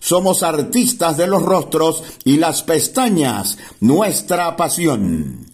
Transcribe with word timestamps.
somos 0.00 0.42
artistas 0.42 1.16
de 1.16 1.26
los 1.26 1.42
rostros 1.42 2.02
y 2.24 2.36
las 2.36 2.62
pestañas, 2.62 3.58
nuestra 3.80 4.56
pasión. 4.56 5.46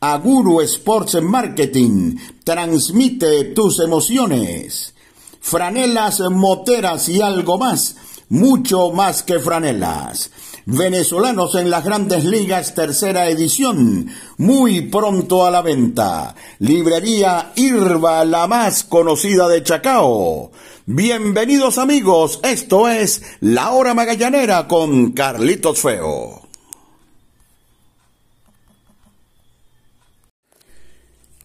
Aguru 0.00 0.60
Sports 0.62 1.22
Marketing 1.22 2.16
transmite 2.42 3.44
tus 3.54 3.78
emociones. 3.78 4.94
Franelas, 5.40 6.20
moteras 6.30 7.08
y 7.08 7.20
algo 7.20 7.56
más, 7.58 7.96
mucho 8.28 8.90
más 8.90 9.22
que 9.22 9.38
franelas. 9.38 10.30
Venezolanos 10.64 11.56
en 11.56 11.70
las 11.70 11.84
grandes 11.84 12.24
ligas, 12.24 12.74
tercera 12.74 13.28
edición, 13.28 14.08
muy 14.38 14.82
pronto 14.82 15.44
a 15.44 15.50
la 15.50 15.60
venta. 15.60 16.36
Librería 16.60 17.52
Irva, 17.56 18.24
la 18.24 18.46
más 18.46 18.84
conocida 18.84 19.48
de 19.48 19.64
Chacao. 19.64 20.52
Bienvenidos 20.86 21.78
amigos, 21.78 22.40
esto 22.42 22.88
es 22.88 23.22
La 23.38 23.70
Hora 23.70 23.94
Magallanera 23.94 24.66
con 24.66 25.12
Carlitos 25.12 25.78
Feo. 25.78 26.42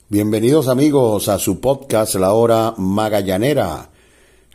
Bienvenidos 0.09 0.67
amigos 0.67 1.29
a 1.29 1.37
su 1.37 1.59
podcast 1.59 2.15
La 2.15 2.33
Hora 2.33 2.73
Magallanera. 2.77 3.89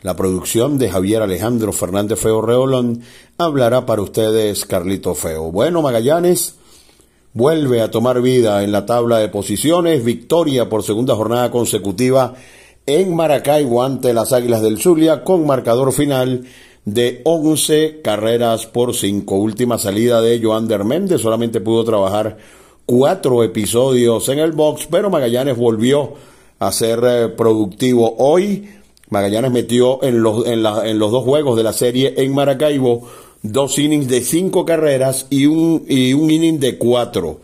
La 0.01 0.17
producción 0.17 0.77
de 0.77 0.89
Javier 0.89 1.21
Alejandro 1.21 1.71
Fernández 1.71 2.19
Feo 2.19 2.41
Reolón 2.41 3.03
hablará 3.37 3.85
para 3.85 4.01
ustedes 4.01 4.65
Carlitos 4.65 5.17
Feo. 5.17 5.49
Bueno, 5.49 5.81
Magallanes 5.81 6.55
vuelve 7.31 7.81
a 7.81 7.89
tomar 7.89 8.21
vida 8.21 8.61
en 8.65 8.73
la 8.73 8.85
tabla 8.85 9.19
de 9.19 9.29
posiciones, 9.29 10.03
victoria 10.03 10.67
por 10.67 10.83
segunda 10.83 11.15
jornada 11.15 11.51
consecutiva 11.51 12.35
en 12.85 13.15
Maracaibo 13.15 13.83
ante 13.83 14.13
las 14.13 14.33
Águilas 14.33 14.61
del 14.61 14.79
Zulia 14.79 15.23
con 15.23 15.45
marcador 15.45 15.93
final 15.93 16.45
de 16.85 17.21
11 17.23 18.01
carreras 18.03 18.65
por 18.65 18.93
5. 18.93 19.35
Última 19.35 19.77
salida 19.77 20.21
de 20.21 20.41
Joander 20.41 20.83
Méndez, 20.83 21.21
solamente 21.21 21.61
pudo 21.61 21.83
trabajar 21.83 22.37
cuatro 22.85 23.43
episodios 23.43 24.27
en 24.29 24.39
el 24.39 24.51
box, 24.51 24.87
pero 24.91 25.09
Magallanes 25.09 25.57
volvió 25.57 26.13
a 26.59 26.71
ser 26.71 26.99
eh, 27.05 27.29
productivo 27.29 28.15
hoy. 28.17 28.69
Magallanes 29.09 29.51
metió 29.51 30.03
en 30.03 30.21
los, 30.21 30.45
en, 30.45 30.65
en 30.65 30.99
los 30.99 31.11
dos 31.11 31.23
juegos 31.23 31.55
de 31.55 31.63
la 31.63 31.73
serie 31.73 32.13
en 32.17 32.33
Maracaibo 32.33 33.07
dos 33.43 33.77
innings 33.77 34.07
de 34.07 34.21
cinco 34.21 34.65
carreras 34.65 35.27
y 35.29 35.45
un, 35.45 35.85
y 35.87 36.13
un 36.13 36.31
inning 36.31 36.59
de 36.59 36.77
cuatro 36.77 37.39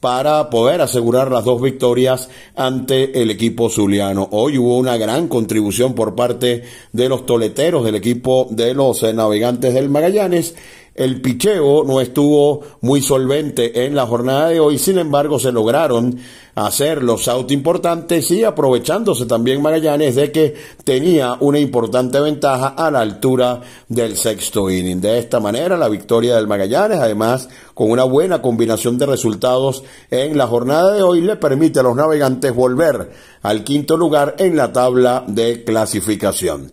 para 0.00 0.50
poder 0.50 0.80
asegurar 0.80 1.30
las 1.30 1.44
dos 1.44 1.60
victorias 1.60 2.28
ante 2.54 3.20
el 3.22 3.30
equipo 3.30 3.68
zuliano. 3.68 4.28
Hoy 4.30 4.58
hubo 4.58 4.78
una 4.78 4.96
gran 4.96 5.28
contribución 5.28 5.94
por 5.94 6.14
parte 6.14 6.62
de 6.92 7.08
los 7.08 7.26
toleteros 7.26 7.84
del 7.84 7.96
equipo 7.96 8.46
de 8.50 8.74
los 8.74 9.02
navegantes 9.02 9.74
del 9.74 9.88
Magallanes 9.88 10.54
el 10.98 11.20
picheo 11.20 11.84
no 11.84 12.00
estuvo 12.00 12.62
muy 12.80 13.00
solvente 13.00 13.86
en 13.86 13.94
la 13.94 14.04
jornada 14.04 14.48
de 14.48 14.58
hoy, 14.58 14.78
sin 14.78 14.98
embargo 14.98 15.38
se 15.38 15.52
lograron 15.52 16.18
hacer 16.56 17.04
los 17.04 17.28
outs 17.28 17.52
importantes 17.52 18.28
y 18.32 18.42
aprovechándose 18.42 19.26
también 19.26 19.62
Magallanes 19.62 20.16
de 20.16 20.32
que 20.32 20.56
tenía 20.82 21.36
una 21.38 21.60
importante 21.60 22.20
ventaja 22.20 22.68
a 22.68 22.90
la 22.90 22.98
altura 22.98 23.60
del 23.88 24.16
sexto 24.16 24.68
inning. 24.68 25.00
De 25.00 25.20
esta 25.20 25.38
manera 25.38 25.76
la 25.76 25.88
victoria 25.88 26.34
del 26.34 26.48
Magallanes, 26.48 26.98
además 26.98 27.48
con 27.74 27.92
una 27.92 28.02
buena 28.02 28.42
combinación 28.42 28.98
de 28.98 29.06
resultados 29.06 29.84
en 30.10 30.36
la 30.36 30.48
jornada 30.48 30.94
de 30.94 31.02
hoy, 31.02 31.20
le 31.20 31.36
permite 31.36 31.78
a 31.78 31.84
los 31.84 31.94
navegantes 31.94 32.52
volver 32.52 33.12
al 33.42 33.62
quinto 33.62 33.96
lugar 33.96 34.34
en 34.38 34.56
la 34.56 34.72
tabla 34.72 35.22
de 35.28 35.62
clasificación. 35.62 36.72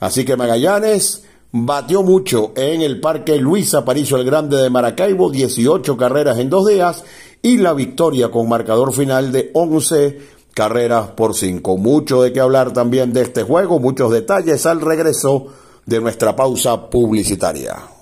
Así 0.00 0.24
que 0.24 0.36
Magallanes 0.36 1.25
batió 1.52 2.02
mucho 2.02 2.52
en 2.56 2.82
el 2.82 3.00
Parque 3.00 3.36
Luis 3.38 3.74
Aparicio 3.74 4.16
el 4.16 4.24
Grande 4.24 4.56
de 4.56 4.70
Maracaibo, 4.70 5.30
18 5.30 5.96
carreras 5.96 6.38
en 6.38 6.50
dos 6.50 6.66
días 6.66 7.04
y 7.42 7.58
la 7.58 7.72
victoria 7.72 8.30
con 8.30 8.48
marcador 8.48 8.92
final 8.92 9.32
de 9.32 9.50
11 9.54 10.18
carreras 10.52 11.08
por 11.08 11.34
5. 11.34 11.76
Mucho 11.76 12.22
de 12.22 12.32
qué 12.32 12.40
hablar 12.40 12.72
también 12.72 13.12
de 13.12 13.22
este 13.22 13.42
juego, 13.42 13.78
muchos 13.78 14.10
detalles 14.10 14.66
al 14.66 14.80
regreso 14.80 15.46
de 15.84 16.00
nuestra 16.00 16.34
pausa 16.34 16.90
publicitaria. 16.90 17.95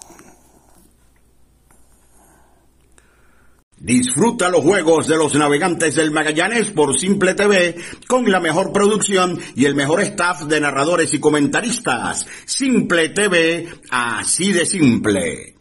Disfruta 3.84 4.48
los 4.48 4.62
juegos 4.62 5.08
de 5.08 5.18
los 5.18 5.34
navegantes 5.34 5.96
del 5.96 6.10
Magallanes 6.10 6.70
por 6.70 6.98
Simple 6.98 7.34
TV 7.34 7.76
con 8.08 8.24
la 8.32 8.40
mejor 8.40 8.72
producción 8.72 9.38
y 9.54 9.66
el 9.66 9.74
mejor 9.74 10.00
staff 10.00 10.44
de 10.44 10.58
narradores 10.58 11.12
y 11.12 11.20
comentaristas. 11.20 12.26
Simple 12.46 13.10
TV, 13.10 13.68
así 13.90 14.52
de 14.52 14.64
simple. 14.64 15.56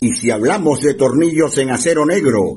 Y 0.00 0.14
si 0.14 0.30
hablamos 0.30 0.80
de 0.80 0.94
tornillos 0.94 1.58
en 1.58 1.72
acero 1.72 2.06
negro, 2.06 2.56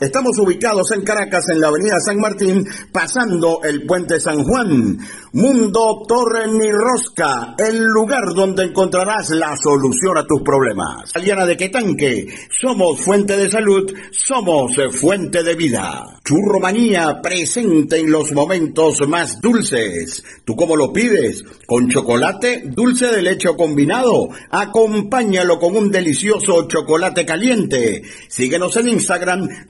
Estamos 0.00 0.38
ubicados 0.38 0.90
en 0.92 1.02
Caracas, 1.02 1.48
en 1.50 1.60
la 1.60 1.68
avenida 1.68 1.96
San 2.04 2.18
Martín, 2.18 2.66
pasando 2.92 3.60
el 3.62 3.86
puente 3.86 4.20
San 4.20 4.44
Juan. 4.44 4.98
Mundo 5.32 6.02
Torre 6.06 6.46
Ni 6.46 6.70
Rosca, 6.70 7.54
el 7.58 7.82
lugar 7.82 8.34
donde 8.34 8.64
encontrarás 8.64 9.30
la 9.30 9.56
solución 9.56 10.16
a 10.18 10.26
tus 10.26 10.42
problemas. 10.42 11.10
Aliana 11.14 11.44
de 11.44 11.56
Quetanque, 11.56 12.26
somos 12.50 13.00
fuente 13.00 13.36
de 13.36 13.50
salud, 13.50 13.92
somos 14.12 14.76
fuente 14.92 15.42
de 15.42 15.54
vida. 15.54 16.20
Churromanía 16.24 17.20
presente 17.20 17.98
en 17.98 18.10
los 18.10 18.32
momentos 18.32 19.06
más 19.06 19.40
dulces. 19.40 20.24
¿Tú 20.44 20.56
cómo 20.56 20.76
lo 20.76 20.92
pides? 20.92 21.44
¿Con 21.66 21.88
chocolate? 21.88 22.62
¿Dulce 22.66 23.08
de 23.08 23.20
leche 23.20 23.48
combinado? 23.56 24.28
Acompáñalo 24.50 25.58
con 25.58 25.76
un 25.76 25.90
delicioso 25.90 26.66
chocolate 26.66 27.26
caliente. 27.26 28.02
Síguenos 28.28 28.76
en 28.76 28.88
Instagram, 28.88 29.48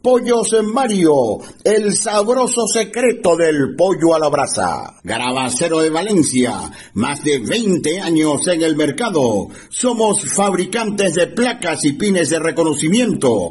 Pollos 0.00 0.52
en 0.52 0.72
Mario, 0.72 1.38
el 1.64 1.92
sabroso 1.92 2.68
secreto 2.68 3.36
del 3.36 3.74
pollo 3.76 4.14
a 4.14 4.20
la 4.20 4.28
brasa. 4.28 4.94
Garabacero 5.02 5.80
de 5.80 5.90
Valencia, 5.90 6.70
más 6.94 7.24
de 7.24 7.40
20 7.40 8.00
años 8.00 8.46
en 8.46 8.62
el 8.62 8.76
mercado. 8.76 9.48
Somos 9.68 10.24
fabricantes 10.24 11.14
de 11.14 11.26
placas 11.26 11.84
y 11.84 11.94
pines 11.94 12.30
de 12.30 12.38
reconocimiento, 12.38 13.50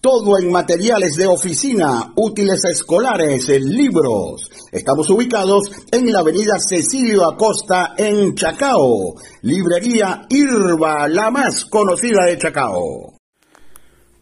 Todo 0.00 0.38
en 0.38 0.50
materiales 0.50 1.16
de 1.16 1.26
oficina, 1.26 2.12
útiles 2.16 2.64
escolares, 2.64 3.48
libros. 3.48 4.50
Estamos 4.70 5.08
ubicados 5.10 5.70
en 5.90 6.12
la 6.12 6.20
avenida 6.20 6.58
Cecilio 6.58 7.26
Acosta 7.26 7.94
en 7.96 8.34
Chacao. 8.34 9.14
Librería 9.42 10.26
Irba, 10.28 11.08
la 11.08 11.30
más 11.30 11.64
conocida 11.64 12.24
de 12.26 12.38
Chacao. 12.38 13.14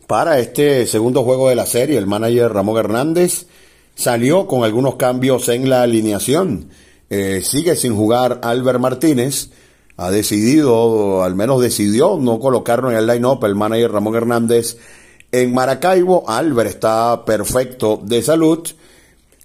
Para 0.06 0.38
este 0.38 0.86
segundo 0.86 1.22
juego 1.24 1.48
de 1.48 1.56
la 1.56 1.66
serie, 1.66 1.98
el 1.98 2.06
manager 2.06 2.52
Ramón 2.52 2.78
Hernández 2.78 3.46
salió 3.94 4.46
con 4.46 4.64
algunos 4.64 4.96
cambios 4.96 5.48
en 5.48 5.68
la 5.68 5.82
alineación. 5.82 6.70
Eh, 7.10 7.42
sigue 7.42 7.76
sin 7.76 7.96
jugar 7.96 8.40
Albert 8.42 8.80
Martínez. 8.80 9.50
Ha 9.96 10.10
decidido, 10.10 11.22
al 11.22 11.34
menos 11.34 11.60
decidió, 11.60 12.16
no 12.18 12.38
colocarlo 12.40 12.90
en 12.90 12.96
el 12.96 13.06
line-up 13.06 13.44
el 13.44 13.54
manager 13.54 13.92
Ramón 13.92 14.16
Hernández 14.16 14.76
en 15.34 15.52
Maracaibo. 15.52 16.24
Albert 16.28 16.70
está 16.70 17.24
perfecto 17.24 18.00
de 18.00 18.22
salud. 18.22 18.60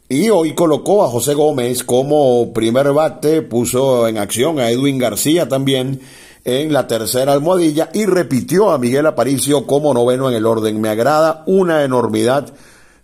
Y 0.07 0.29
hoy 0.29 0.53
colocó 0.53 1.03
a 1.03 1.07
José 1.07 1.33
Gómez 1.33 1.83
como 1.83 2.53
primer 2.53 2.93
bate, 2.93 3.41
puso 3.41 4.07
en 4.07 4.19
acción 4.19 4.59
a 4.59 4.69
Edwin 4.69 4.99
García 4.99 5.49
también 5.49 6.01
en 6.45 6.73
la 6.73 6.87
tercera 6.87 7.33
almohadilla 7.33 7.89
y 7.93 8.05
repitió 8.05 8.69
a 8.71 8.77
Miguel 8.77 9.07
Aparicio 9.07 9.65
como 9.65 9.93
noveno 9.93 10.29
en 10.29 10.35
el 10.35 10.45
orden. 10.45 10.79
Me 10.79 10.89
agrada 10.89 11.43
una 11.47 11.83
enormidad 11.83 12.53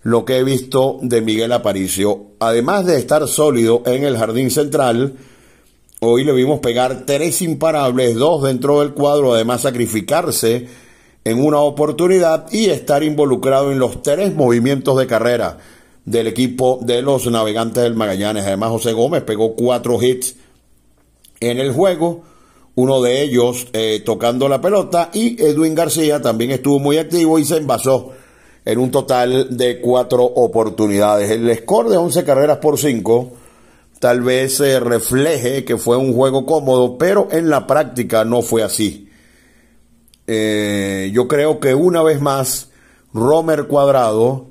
lo 0.04 0.24
que 0.24 0.38
he 0.38 0.44
visto 0.44 1.00
de 1.02 1.22
Miguel 1.22 1.54
Aparicio. 1.54 2.34
Además 2.40 2.86
de 2.86 2.98
estar 2.98 3.28
sólido 3.28 3.82
en 3.88 4.04
el 4.04 4.18
jardín 4.18 4.52
central, 4.52 5.16
hoy 6.02 6.24
le 6.24 6.34
vimos 6.34 6.60
pegar 6.60 7.04
tres 7.08 7.42
imparables, 7.42 8.16
dos 8.16 8.44
dentro 8.44 8.82
del 8.82 8.94
cuadro, 8.94 9.34
además 9.34 9.62
sacrificarse 9.62 10.85
en 11.26 11.44
una 11.44 11.60
oportunidad 11.60 12.46
y 12.52 12.68
estar 12.68 13.04
involucrado 13.04 13.72
en 13.72 13.80
los 13.80 14.04
tres 14.04 14.36
movimientos 14.36 14.98
de 14.98 15.08
carrera 15.08 15.58
del 16.06 16.28
equipo 16.28 16.80
de 16.84 17.02
los 17.02 17.26
navegantes 17.26 17.82
del 17.82 17.96
Magallanes. 17.96 18.46
Además, 18.46 18.70
José 18.70 18.94
Gómez 18.94 19.24
pegó 19.24 19.56
cuatro 19.56 20.02
hits 20.02 20.36
en 21.40 21.58
el 21.58 21.72
juego, 21.72 22.22
uno 22.76 23.02
de 23.02 23.24
ellos 23.24 23.68
eh, 23.74 24.04
tocando 24.06 24.48
la 24.48 24.62
pelota, 24.62 25.10
y 25.14 25.42
Edwin 25.42 25.74
García 25.74 26.22
también 26.22 26.52
estuvo 26.52 26.78
muy 26.80 26.98
activo 27.00 27.40
y 27.40 27.46
se 27.46 27.58
envasó 27.58 28.12
en 28.64 28.78
un 28.78 28.92
total 28.92 29.58
de 29.58 29.82
cuatro 29.82 30.24
oportunidades. 30.24 31.32
El 31.32 31.56
score 31.58 31.90
de 31.90 31.98
11 31.98 32.24
carreras 32.24 32.58
por 32.58 32.78
5 32.78 33.34
tal 34.00 34.22
vez 34.22 34.58
se 34.58 34.80
refleje 34.80 35.66
que 35.66 35.78
fue 35.78 35.98
un 35.98 36.14
juego 36.14 36.46
cómodo, 36.46 37.00
pero 37.00 37.30
en 37.32 37.50
la 37.50 37.66
práctica 37.66 38.24
no 38.26 38.44
fue 38.44 38.62
así. 38.62 39.05
Eh, 40.28 41.12
yo 41.14 41.28
creo 41.28 41.60
que 41.60 41.76
una 41.76 42.02
vez 42.02 42.20
más 42.22 42.70
Romer 43.14 43.68
Cuadrado 43.68 44.48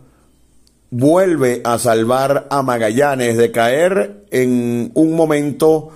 vuelve 0.90 1.60
a 1.64 1.78
salvar 1.78 2.46
a 2.50 2.62
Magallanes 2.62 3.36
de 3.36 3.50
caer 3.50 4.26
en 4.30 4.92
un 4.94 5.16
momento 5.16 5.90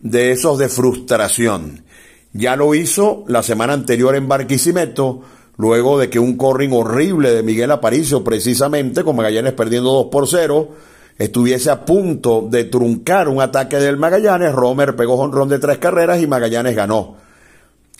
de 0.00 0.30
esos 0.30 0.58
de 0.58 0.68
frustración. 0.68 1.84
Ya 2.32 2.54
lo 2.54 2.74
hizo 2.74 3.24
la 3.26 3.42
semana 3.42 3.72
anterior 3.72 4.14
en 4.14 4.28
Barquisimeto, 4.28 5.22
luego 5.56 5.98
de 5.98 6.08
que 6.08 6.20
un 6.20 6.36
corring 6.36 6.72
horrible 6.72 7.32
de 7.32 7.42
Miguel 7.42 7.72
Aparicio, 7.72 8.22
precisamente 8.22 9.02
con 9.02 9.16
Magallanes 9.16 9.54
perdiendo 9.54 9.90
2 9.92 10.06
por 10.06 10.28
0, 10.28 10.68
estuviese 11.18 11.70
a 11.70 11.84
punto 11.84 12.46
de 12.48 12.64
truncar 12.64 13.28
un 13.28 13.40
ataque 13.40 13.78
del 13.78 13.96
Magallanes. 13.96 14.52
Romer 14.52 14.94
pegó 14.94 15.16
jonrón 15.16 15.48
de 15.48 15.58
tres 15.58 15.78
carreras 15.78 16.22
y 16.22 16.28
Magallanes 16.28 16.76
ganó. 16.76 17.16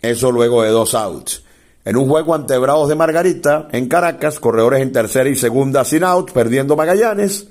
Eso 0.01 0.31
luego 0.31 0.63
de 0.63 0.69
dos 0.69 0.93
outs. 0.95 1.43
En 1.85 1.97
un 1.97 2.07
juego 2.07 2.35
ante 2.35 2.57
Bravos 2.57 2.89
de 2.89 2.95
Margarita, 2.95 3.67
en 3.71 3.87
Caracas, 3.87 4.39
corredores 4.39 4.81
en 4.81 4.91
tercera 4.91 5.29
y 5.29 5.35
segunda 5.35 5.83
sin 5.85 6.03
outs, 6.03 6.33
perdiendo 6.33 6.75
Magallanes. 6.75 7.47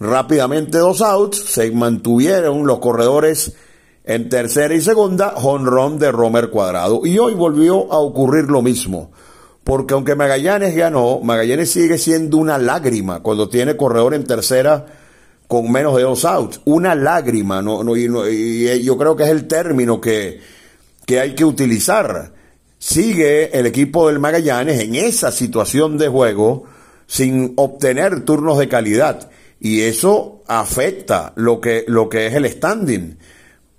Rápidamente 0.00 0.78
dos 0.78 1.00
outs, 1.00 1.38
se 1.38 1.70
mantuvieron 1.70 2.66
los 2.66 2.78
corredores 2.78 3.54
en 4.04 4.28
tercera 4.28 4.74
y 4.74 4.80
segunda, 4.80 5.30
jonrón 5.36 5.98
de 5.98 6.12
Romer 6.12 6.50
Cuadrado. 6.50 7.04
Y 7.04 7.18
hoy 7.18 7.34
volvió 7.34 7.92
a 7.92 7.98
ocurrir 7.98 8.44
lo 8.44 8.62
mismo 8.62 9.10
porque 9.64 9.94
aunque 9.94 10.14
Magallanes 10.14 10.76
ganó, 10.76 11.20
Magallanes 11.20 11.70
sigue 11.70 11.96
siendo 11.96 12.36
una 12.36 12.58
lágrima 12.58 13.20
cuando 13.20 13.48
tiene 13.48 13.76
corredor 13.76 14.12
en 14.12 14.24
tercera 14.24 14.84
con 15.48 15.72
menos 15.72 15.96
de 15.96 16.02
dos 16.02 16.24
outs. 16.26 16.60
Una 16.66 16.94
lágrima, 16.94 17.62
no, 17.62 17.82
no, 17.82 17.96
y, 17.96 18.84
yo 18.84 18.98
creo 18.98 19.16
que 19.16 19.24
es 19.24 19.30
el 19.30 19.48
término 19.48 20.00
que, 20.00 20.38
que 21.06 21.20
hay 21.20 21.34
que 21.34 21.44
utilizar. 21.44 22.32
Sigue 22.78 23.58
el 23.58 23.66
equipo 23.66 24.08
del 24.08 24.18
Magallanes 24.18 24.80
en 24.80 24.94
esa 24.94 25.30
situación 25.30 25.96
de 25.98 26.08
juego 26.08 26.64
sin 27.06 27.54
obtener 27.56 28.24
turnos 28.24 28.58
de 28.58 28.68
calidad. 28.68 29.30
Y 29.60 29.82
eso 29.82 30.42
afecta 30.46 31.32
lo 31.36 31.60
que, 31.60 31.84
lo 31.86 32.08
que 32.08 32.26
es 32.26 32.34
el 32.34 32.50
standing 32.50 33.16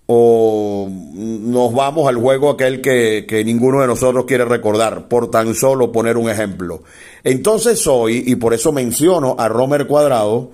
o 0.07 0.87
nos 0.89 1.73
vamos 1.73 2.07
al 2.07 2.17
juego 2.17 2.51
aquel 2.51 2.81
que, 2.81 3.43
ninguno 3.45 3.81
de 3.81 3.87
nosotros 3.87 4.25
quiere 4.25 4.45
recordar, 4.45 5.07
por 5.07 5.31
tan 5.31 5.55
solo 5.55 5.91
poner 5.91 6.17
un 6.17 6.29
ejemplo. 6.29 6.83
Entonces 7.23 7.85
hoy, 7.87 8.23
y 8.25 8.35
por 8.35 8.53
eso 8.53 8.71
menciono 8.71 9.35
a 9.39 9.47
Romer 9.47 9.87
Cuadrado, 9.87 10.51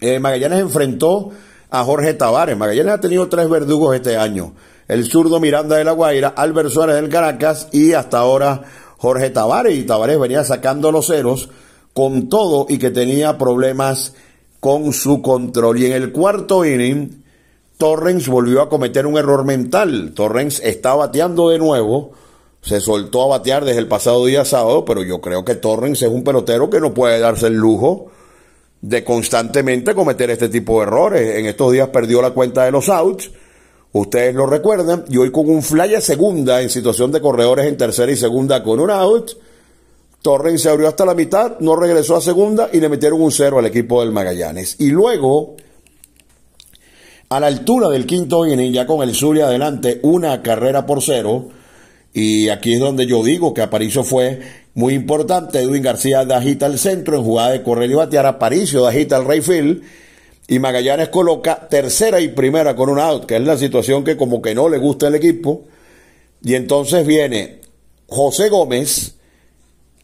eh, 0.00 0.18
Magallanes 0.18 0.60
enfrentó 0.60 1.30
a 1.70 1.84
Jorge 1.84 2.14
Tavares. 2.14 2.56
Magallanes 2.56 2.94
ha 2.94 3.00
tenido 3.00 3.28
tres 3.28 3.48
verdugos 3.48 3.94
este 3.94 4.16
año. 4.16 4.54
El 4.88 5.10
zurdo 5.10 5.40
Miranda 5.40 5.76
de 5.76 5.84
la 5.84 5.92
Guaira, 5.92 6.28
Albert 6.28 6.70
Suárez 6.70 6.96
del 6.96 7.08
Caracas 7.08 7.68
y 7.72 7.92
hasta 7.92 8.18
ahora 8.18 8.62
Jorge 8.98 9.30
Tavares. 9.30 9.76
Y 9.76 9.84
Tavares 9.84 10.18
venía 10.18 10.44
sacando 10.44 10.92
los 10.92 11.08
ceros 11.08 11.48
con 11.92 12.28
todo 12.28 12.66
y 12.68 12.78
que 12.78 12.90
tenía 12.90 13.36
problemas 13.38 14.14
con 14.60 14.92
su 14.92 15.22
control. 15.22 15.78
Y 15.78 15.86
en 15.86 15.92
el 15.92 16.12
cuarto 16.12 16.64
inning, 16.64 17.22
Torrens 17.78 18.28
volvió 18.28 18.62
a 18.62 18.68
cometer 18.68 19.06
un 19.06 19.18
error 19.18 19.44
mental. 19.44 20.12
Torrens 20.14 20.60
está 20.60 20.94
bateando 20.94 21.48
de 21.48 21.58
nuevo. 21.58 22.12
Se 22.62 22.80
soltó 22.80 23.24
a 23.24 23.38
batear 23.38 23.64
desde 23.64 23.80
el 23.80 23.88
pasado 23.88 24.24
día 24.26 24.44
sábado, 24.44 24.84
pero 24.84 25.02
yo 25.02 25.20
creo 25.20 25.44
que 25.44 25.54
Torrens 25.54 26.02
es 26.02 26.08
un 26.08 26.24
pelotero 26.24 26.70
que 26.70 26.80
no 26.80 26.94
puede 26.94 27.18
darse 27.18 27.48
el 27.48 27.54
lujo 27.54 28.10
de 28.80 29.02
constantemente 29.04 29.94
cometer 29.94 30.30
este 30.30 30.48
tipo 30.48 30.78
de 30.78 30.86
errores. 30.86 31.36
En 31.36 31.46
estos 31.46 31.72
días 31.72 31.88
perdió 31.88 32.22
la 32.22 32.30
cuenta 32.30 32.64
de 32.64 32.70
los 32.70 32.88
outs. 32.88 33.30
Ustedes 33.98 34.34
lo 34.34 34.46
recuerdan. 34.46 35.04
Y 35.08 35.16
hoy 35.16 35.30
con 35.30 35.48
un 35.48 35.62
fly 35.62 35.94
a 35.94 36.00
segunda 36.00 36.60
en 36.60 36.68
situación 36.68 37.12
de 37.12 37.20
corredores 37.20 37.66
en 37.66 37.76
tercera 37.76 38.12
y 38.12 38.16
segunda 38.16 38.62
con 38.62 38.78
un 38.78 38.90
out. 38.90 39.32
Torrens 40.20 40.62
se 40.62 40.68
abrió 40.68 40.88
hasta 40.88 41.06
la 41.06 41.14
mitad, 41.14 41.58
no 41.60 41.76
regresó 41.76 42.16
a 42.16 42.20
segunda 42.20 42.68
y 42.72 42.80
le 42.80 42.88
metieron 42.88 43.22
un 43.22 43.30
cero 43.30 43.58
al 43.58 43.66
equipo 43.66 44.00
del 44.00 44.12
Magallanes. 44.12 44.76
Y 44.80 44.90
luego 44.90 45.56
a 47.28 47.40
la 47.40 47.46
altura 47.46 47.88
del 47.88 48.06
quinto 48.06 48.46
inning, 48.46 48.72
ya 48.72 48.86
con 48.86 49.02
el 49.02 49.14
Zulia 49.14 49.46
adelante, 49.46 50.00
una 50.02 50.42
carrera 50.42 50.84
por 50.84 51.02
cero. 51.02 51.48
Y 52.12 52.48
aquí 52.48 52.74
es 52.74 52.80
donde 52.80 53.06
yo 53.06 53.22
digo 53.22 53.54
que 53.54 53.62
Aparicio 53.62 54.04
fue 54.04 54.40
muy 54.74 54.94
importante. 54.94 55.60
Edwin 55.60 55.82
García 55.82 56.24
da 56.24 56.38
agita 56.38 56.66
al 56.66 56.78
centro 56.78 57.16
en 57.16 57.24
jugada 57.24 57.52
de 57.52 57.62
correr 57.62 57.90
y 57.90 57.94
batear. 57.94 58.26
Aparicio 58.26 58.82
da 58.82 58.90
agita 58.90 59.16
al 59.16 59.24
Rayfield. 59.24 59.82
Y 60.48 60.58
Magallanes 60.58 61.08
coloca 61.08 61.68
tercera 61.68 62.20
y 62.20 62.28
primera 62.28 62.76
con 62.76 62.88
un 62.88 63.00
out, 63.00 63.26
que 63.26 63.36
es 63.36 63.42
la 63.42 63.56
situación 63.56 64.04
que 64.04 64.16
como 64.16 64.40
que 64.40 64.54
no 64.54 64.68
le 64.68 64.78
gusta 64.78 65.08
al 65.08 65.16
equipo. 65.16 65.64
Y 66.42 66.54
entonces 66.54 67.06
viene 67.06 67.60
José 68.08 68.48
Gómez, 68.48 69.16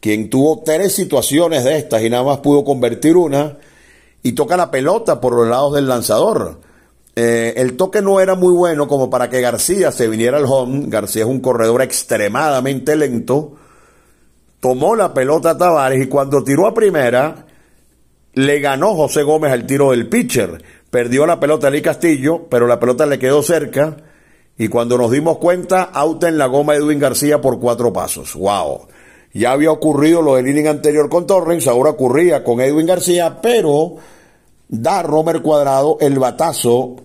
quien 0.01 0.29
tuvo 0.29 0.61
tres 0.65 0.93
situaciones 0.93 1.63
de 1.63 1.77
estas 1.77 2.01
y 2.03 2.09
nada 2.09 2.23
más 2.23 2.39
pudo 2.39 2.65
convertir 2.65 3.15
una, 3.15 3.57
y 4.21 4.33
toca 4.33 4.57
la 4.57 4.69
pelota 4.69 5.21
por 5.21 5.33
los 5.33 5.47
lados 5.47 5.73
del 5.75 5.87
lanzador. 5.87 6.59
Eh, 7.15 7.53
el 7.57 7.77
toque 7.77 8.01
no 8.01 8.19
era 8.19 8.35
muy 8.35 8.53
bueno 8.53 8.87
como 8.87 9.09
para 9.09 9.29
que 9.29 9.39
García 9.39 9.91
se 9.91 10.07
viniera 10.07 10.37
al 10.37 10.45
home. 10.45 10.85
García 10.87 11.23
es 11.23 11.29
un 11.29 11.39
corredor 11.39 11.81
extremadamente 11.81 12.95
lento. 12.95 13.53
Tomó 14.59 14.95
la 14.95 15.13
pelota 15.13 15.51
a 15.51 15.57
Tavares 15.57 16.03
y 16.03 16.09
cuando 16.09 16.43
tiró 16.43 16.67
a 16.67 16.73
primera, 16.73 17.45
le 18.33 18.59
ganó 18.59 18.95
José 18.95 19.23
Gómez 19.23 19.51
al 19.51 19.65
tiro 19.65 19.91
del 19.91 20.09
pitcher. 20.09 20.63
Perdió 20.89 21.25
la 21.25 21.39
pelota 21.39 21.67
a 21.67 21.69
Lee 21.69 21.81
Castillo, 21.81 22.47
pero 22.49 22.67
la 22.67 22.79
pelota 22.79 23.05
le 23.05 23.19
quedó 23.19 23.41
cerca. 23.41 23.97
Y 24.57 24.67
cuando 24.67 24.97
nos 24.97 25.11
dimos 25.11 25.37
cuenta, 25.37 25.83
auta 25.83 26.27
en 26.27 26.37
la 26.37 26.47
goma 26.47 26.75
Edwin 26.75 26.99
García 26.99 27.41
por 27.41 27.59
cuatro 27.59 27.91
pasos. 27.91 28.35
¡Wow! 28.35 28.87
Ya 29.33 29.51
había 29.51 29.71
ocurrido 29.71 30.21
lo 30.21 30.35
del 30.35 30.47
inning 30.47 30.67
anterior 30.67 31.09
con 31.09 31.25
Torrens, 31.25 31.67
ahora 31.67 31.91
ocurría 31.91 32.43
con 32.43 32.61
Edwin 32.61 32.85
García, 32.85 33.39
pero 33.41 33.95
da 34.67 35.01
Romer 35.01 35.41
Cuadrado 35.41 35.97
el 35.99 36.19
batazo 36.19 36.97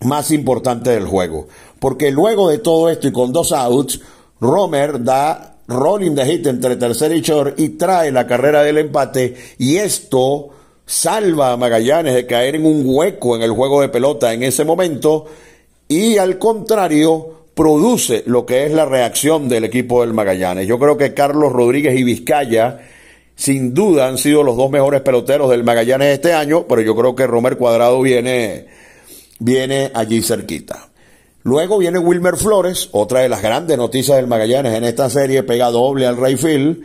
más 0.00 0.32
importante 0.32 0.90
del 0.90 1.06
juego. 1.06 1.46
Porque 1.78 2.10
luego 2.10 2.48
de 2.48 2.58
todo 2.58 2.90
esto 2.90 3.06
y 3.06 3.12
con 3.12 3.32
dos 3.32 3.52
outs, 3.52 4.00
Romer 4.40 5.04
da 5.04 5.55
rolling 5.68 6.14
de 6.14 6.24
hit 6.26 6.46
entre 6.46 6.76
tercer 6.76 7.12
y 7.12 7.20
short 7.20 7.58
y 7.58 7.70
trae 7.70 8.12
la 8.12 8.26
carrera 8.26 8.62
del 8.62 8.78
empate 8.78 9.34
y 9.58 9.76
esto 9.76 10.50
salva 10.86 11.52
a 11.52 11.56
Magallanes 11.56 12.14
de 12.14 12.26
caer 12.26 12.56
en 12.56 12.66
un 12.66 12.82
hueco 12.84 13.36
en 13.36 13.42
el 13.42 13.50
juego 13.50 13.80
de 13.80 13.88
pelota 13.88 14.32
en 14.32 14.42
ese 14.42 14.64
momento 14.64 15.26
y 15.88 16.18
al 16.18 16.38
contrario 16.38 17.36
produce 17.54 18.22
lo 18.26 18.44
que 18.44 18.66
es 18.66 18.72
la 18.72 18.84
reacción 18.84 19.48
del 19.48 19.64
equipo 19.64 20.02
del 20.02 20.12
Magallanes. 20.12 20.66
Yo 20.66 20.78
creo 20.78 20.96
que 20.96 21.14
Carlos 21.14 21.52
Rodríguez 21.52 21.98
y 21.98 22.04
Vizcaya 22.04 22.80
sin 23.34 23.74
duda 23.74 24.08
han 24.08 24.18
sido 24.18 24.42
los 24.42 24.56
dos 24.56 24.70
mejores 24.70 25.00
peloteros 25.00 25.50
del 25.50 25.64
Magallanes 25.64 26.14
este 26.14 26.32
año, 26.32 26.66
pero 26.68 26.82
yo 26.82 26.94
creo 26.94 27.16
que 27.16 27.26
Romer 27.26 27.56
Cuadrado 27.56 28.00
viene, 28.02 28.66
viene 29.38 29.90
allí 29.94 30.22
cerquita. 30.22 30.88
Luego 31.46 31.78
viene 31.78 32.00
Wilmer 32.00 32.36
Flores, 32.36 32.88
otra 32.90 33.20
de 33.20 33.28
las 33.28 33.40
grandes 33.40 33.78
noticias 33.78 34.16
del 34.16 34.26
Magallanes 34.26 34.74
en 34.74 34.82
esta 34.82 35.08
serie, 35.08 35.44
pega 35.44 35.70
doble 35.70 36.04
al 36.04 36.16
Rayfield. 36.16 36.82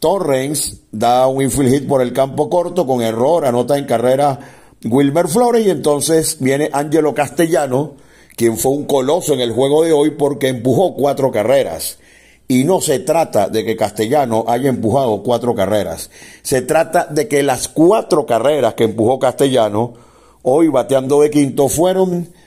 Torrens 0.00 0.80
da 0.90 1.28
un 1.28 1.40
infield 1.40 1.72
hit 1.72 1.86
por 1.86 2.02
el 2.02 2.12
campo 2.12 2.50
corto 2.50 2.84
con 2.84 3.00
error, 3.00 3.46
anota 3.46 3.78
en 3.78 3.84
carrera 3.84 4.40
Wilmer 4.84 5.28
Flores 5.28 5.64
y 5.64 5.70
entonces 5.70 6.38
viene 6.40 6.68
Angelo 6.72 7.14
Castellano, 7.14 7.92
quien 8.34 8.58
fue 8.58 8.72
un 8.72 8.86
coloso 8.86 9.34
en 9.34 9.40
el 9.40 9.52
juego 9.52 9.84
de 9.84 9.92
hoy 9.92 10.10
porque 10.18 10.48
empujó 10.48 10.96
cuatro 10.96 11.30
carreras. 11.30 12.00
Y 12.48 12.64
no 12.64 12.80
se 12.80 12.98
trata 12.98 13.48
de 13.48 13.64
que 13.64 13.76
Castellano 13.76 14.46
haya 14.48 14.68
empujado 14.68 15.22
cuatro 15.22 15.54
carreras. 15.54 16.10
Se 16.42 16.62
trata 16.62 17.06
de 17.08 17.28
que 17.28 17.44
las 17.44 17.68
cuatro 17.68 18.26
carreras 18.26 18.74
que 18.74 18.82
empujó 18.82 19.20
Castellano, 19.20 19.94
hoy 20.42 20.66
bateando 20.66 21.20
de 21.20 21.30
quinto, 21.30 21.68
fueron 21.68 22.39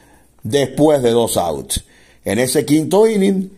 después 0.44 1.02
de 1.02 1.12
dos 1.12 1.38
outs. 1.38 1.84
En 2.26 2.40
ese 2.40 2.66
quinto 2.66 3.08
inning, 3.08 3.52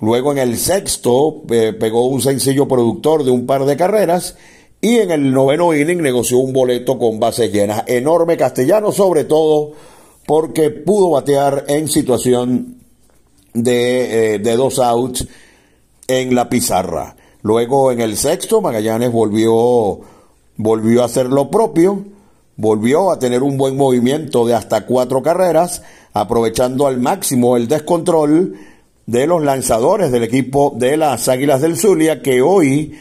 luego 0.00 0.32
en 0.32 0.38
el 0.38 0.56
sexto, 0.58 1.42
eh, 1.50 1.72
pegó 1.72 2.06
un 2.06 2.22
sencillo 2.22 2.68
productor 2.68 3.24
de 3.24 3.30
un 3.30 3.46
par 3.46 3.64
de 3.64 3.76
carreras. 3.76 4.36
Y 4.80 4.98
en 4.98 5.10
el 5.10 5.32
noveno 5.32 5.74
inning 5.74 6.00
negoció 6.00 6.38
un 6.38 6.52
boleto 6.52 6.98
con 6.98 7.18
bases 7.18 7.52
llenas. 7.52 7.82
Enorme 7.86 8.36
Castellano, 8.36 8.92
sobre 8.92 9.24
todo 9.24 9.72
porque 10.24 10.70
pudo 10.70 11.10
batear 11.10 11.64
en 11.68 11.88
situación 11.88 12.76
de, 13.54 14.34
eh, 14.34 14.38
de 14.38 14.56
dos 14.56 14.78
outs 14.78 15.26
en 16.06 16.34
la 16.34 16.48
pizarra. 16.48 17.16
Luego 17.42 17.92
en 17.92 18.00
el 18.00 18.16
sexto 18.16 18.60
Magallanes 18.60 19.10
volvió, 19.10 20.00
volvió 20.56 21.02
a 21.02 21.06
hacer 21.06 21.26
lo 21.26 21.50
propio, 21.50 22.04
volvió 22.56 23.10
a 23.10 23.18
tener 23.18 23.42
un 23.42 23.56
buen 23.56 23.76
movimiento 23.76 24.46
de 24.46 24.54
hasta 24.54 24.84
cuatro 24.84 25.22
carreras, 25.22 25.82
aprovechando 26.12 26.86
al 26.86 26.98
máximo 26.98 27.56
el 27.56 27.68
descontrol 27.68 28.56
de 29.06 29.26
los 29.26 29.42
lanzadores 29.42 30.12
del 30.12 30.24
equipo 30.24 30.74
de 30.76 30.96
las 30.96 31.28
Águilas 31.28 31.60
del 31.60 31.76
Zulia, 31.76 32.22
que 32.22 32.42
hoy 32.42 32.94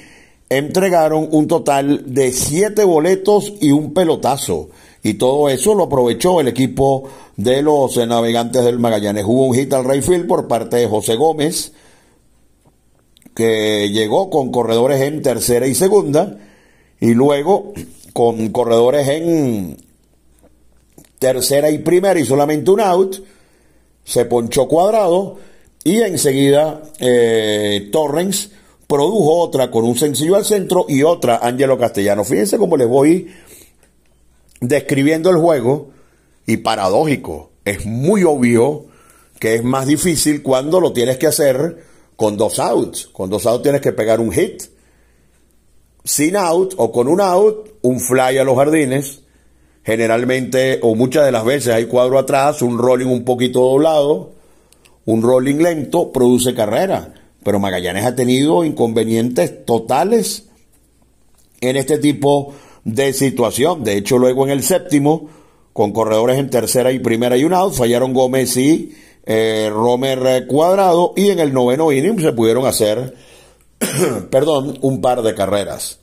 entregaron 0.50 1.28
un 1.32 1.48
total 1.48 2.14
de 2.14 2.32
siete 2.32 2.84
boletos 2.84 3.54
y 3.60 3.72
un 3.72 3.94
pelotazo. 3.94 4.70
Y 5.04 5.16
todo 5.16 5.50
eso 5.50 5.76
lo 5.76 5.84
aprovechó 5.84 6.40
el 6.40 6.48
equipo 6.48 7.10
de 7.36 7.62
los 7.62 7.98
navegantes 7.98 8.64
del 8.64 8.80
Magallanes. 8.80 9.26
Hubo 9.26 9.46
un 9.46 9.56
hit 9.56 9.74
al 9.74 9.86
Rayfield 9.86 10.28
por 10.28 10.48
parte 10.48 10.78
de 10.78 10.88
José 10.88 11.16
Gómez, 11.16 11.74
que 13.36 13.90
llegó 13.92 14.30
con 14.30 14.52
corredores 14.52 15.02
en 15.02 15.22
tercera 15.22 15.68
y 15.68 15.76
segunda, 15.76 16.38
y 17.00 17.14
luego 17.14 17.74
con 18.14 18.50
corredores 18.50 19.08
en 19.10 19.78
tercera 21.20 21.70
y 21.70 21.80
primera 21.80 22.20
y 22.20 22.26
solamente 22.26 22.72
un 22.72 22.82
out, 22.82 23.18
se 24.04 24.26
ponchó 24.26 24.68
cuadrado 24.68 25.38
y 25.84 26.02
enseguida 26.02 26.82
eh, 27.00 27.90
Torrens 27.92 28.52
produjo 28.88 29.40
otra 29.40 29.70
con 29.70 29.86
un 29.86 29.98
sencillo 29.98 30.36
al 30.36 30.46
centro 30.46 30.86
y 30.88 31.04
otra 31.04 31.40
Ángelo 31.42 31.78
Castellano. 31.78 32.24
Fíjense 32.24 32.58
cómo 32.58 32.78
les 32.78 32.88
voy 32.88 33.28
describiendo 34.62 35.30
el 35.30 35.38
juego 35.38 35.90
y 36.46 36.58
paradójico. 36.58 37.52
Es 37.66 37.86
muy 37.86 38.24
obvio 38.24 38.86
que 39.40 39.56
es 39.56 39.64
más 39.64 39.86
difícil 39.86 40.42
cuando 40.42 40.80
lo 40.80 40.94
tienes 40.94 41.18
que 41.18 41.28
hacer 41.28 41.84
con 42.16 42.38
dos 42.38 42.60
outs. 42.60 43.08
Con 43.08 43.30
dos 43.30 43.46
outs 43.46 43.64
tienes 43.64 43.82
que 43.82 43.92
pegar 43.92 44.20
un 44.20 44.32
hit. 44.32 44.64
Sin 46.04 46.38
out 46.38 46.74
o 46.78 46.92
con 46.92 47.08
un 47.08 47.20
out, 47.20 47.78
un 47.82 48.00
fly 48.00 48.38
a 48.38 48.44
los 48.44 48.56
jardines. 48.56 49.24
Generalmente 49.88 50.79
o 50.82 50.96
muchas 50.96 51.24
de 51.24 51.32
las 51.32 51.46
veces 51.46 51.74
hay 51.74 51.86
cuadro 51.86 52.20
atrás, 52.20 52.62
un 52.62 52.77
rolling 52.77 53.06
un 53.06 53.24
poquito 53.24 53.62
doblado, 53.62 54.32
un 55.06 55.22
rolling 55.22 55.60
lento, 55.60 56.12
produce 56.12 56.53
carrera. 56.53 57.13
Pero 57.41 57.62
Magallanes 57.62 58.03
ha 58.03 58.13
tenido 58.13 58.65
inconvenientes 58.65 59.63
totales 59.63 60.50
en 61.62 61.77
este 61.77 62.00
tipo 62.00 62.53
de 62.84 63.13
situación. 63.13 63.86
De 63.86 63.96
hecho, 63.96 64.17
luego 64.17 64.44
en 64.44 64.51
el 64.51 64.62
séptimo, 64.62 65.29
con 65.72 65.94
corredores 65.94 66.38
en 66.38 66.50
tercera 66.50 66.91
y 66.91 67.00
primera 67.00 67.38
y 67.38 67.46
un 67.46 67.53
out, 67.53 67.74
fallaron 67.74 68.13
Gómez 68.13 68.58
y 68.58 68.94
eh, 69.25 69.70
Romer 69.72 70.48
Cuadrado. 70.48 71.13
Y 71.15 71.29
en 71.29 71.39
el 71.39 71.53
noveno 71.53 71.94
inning 71.94 72.20
se 72.20 72.34
pudieron 72.34 72.65
hacer, 72.65 73.15
perdón, 74.32 74.79
un 74.82 75.00
par 75.00 75.22
de 75.22 75.34
carreras. 75.34 76.00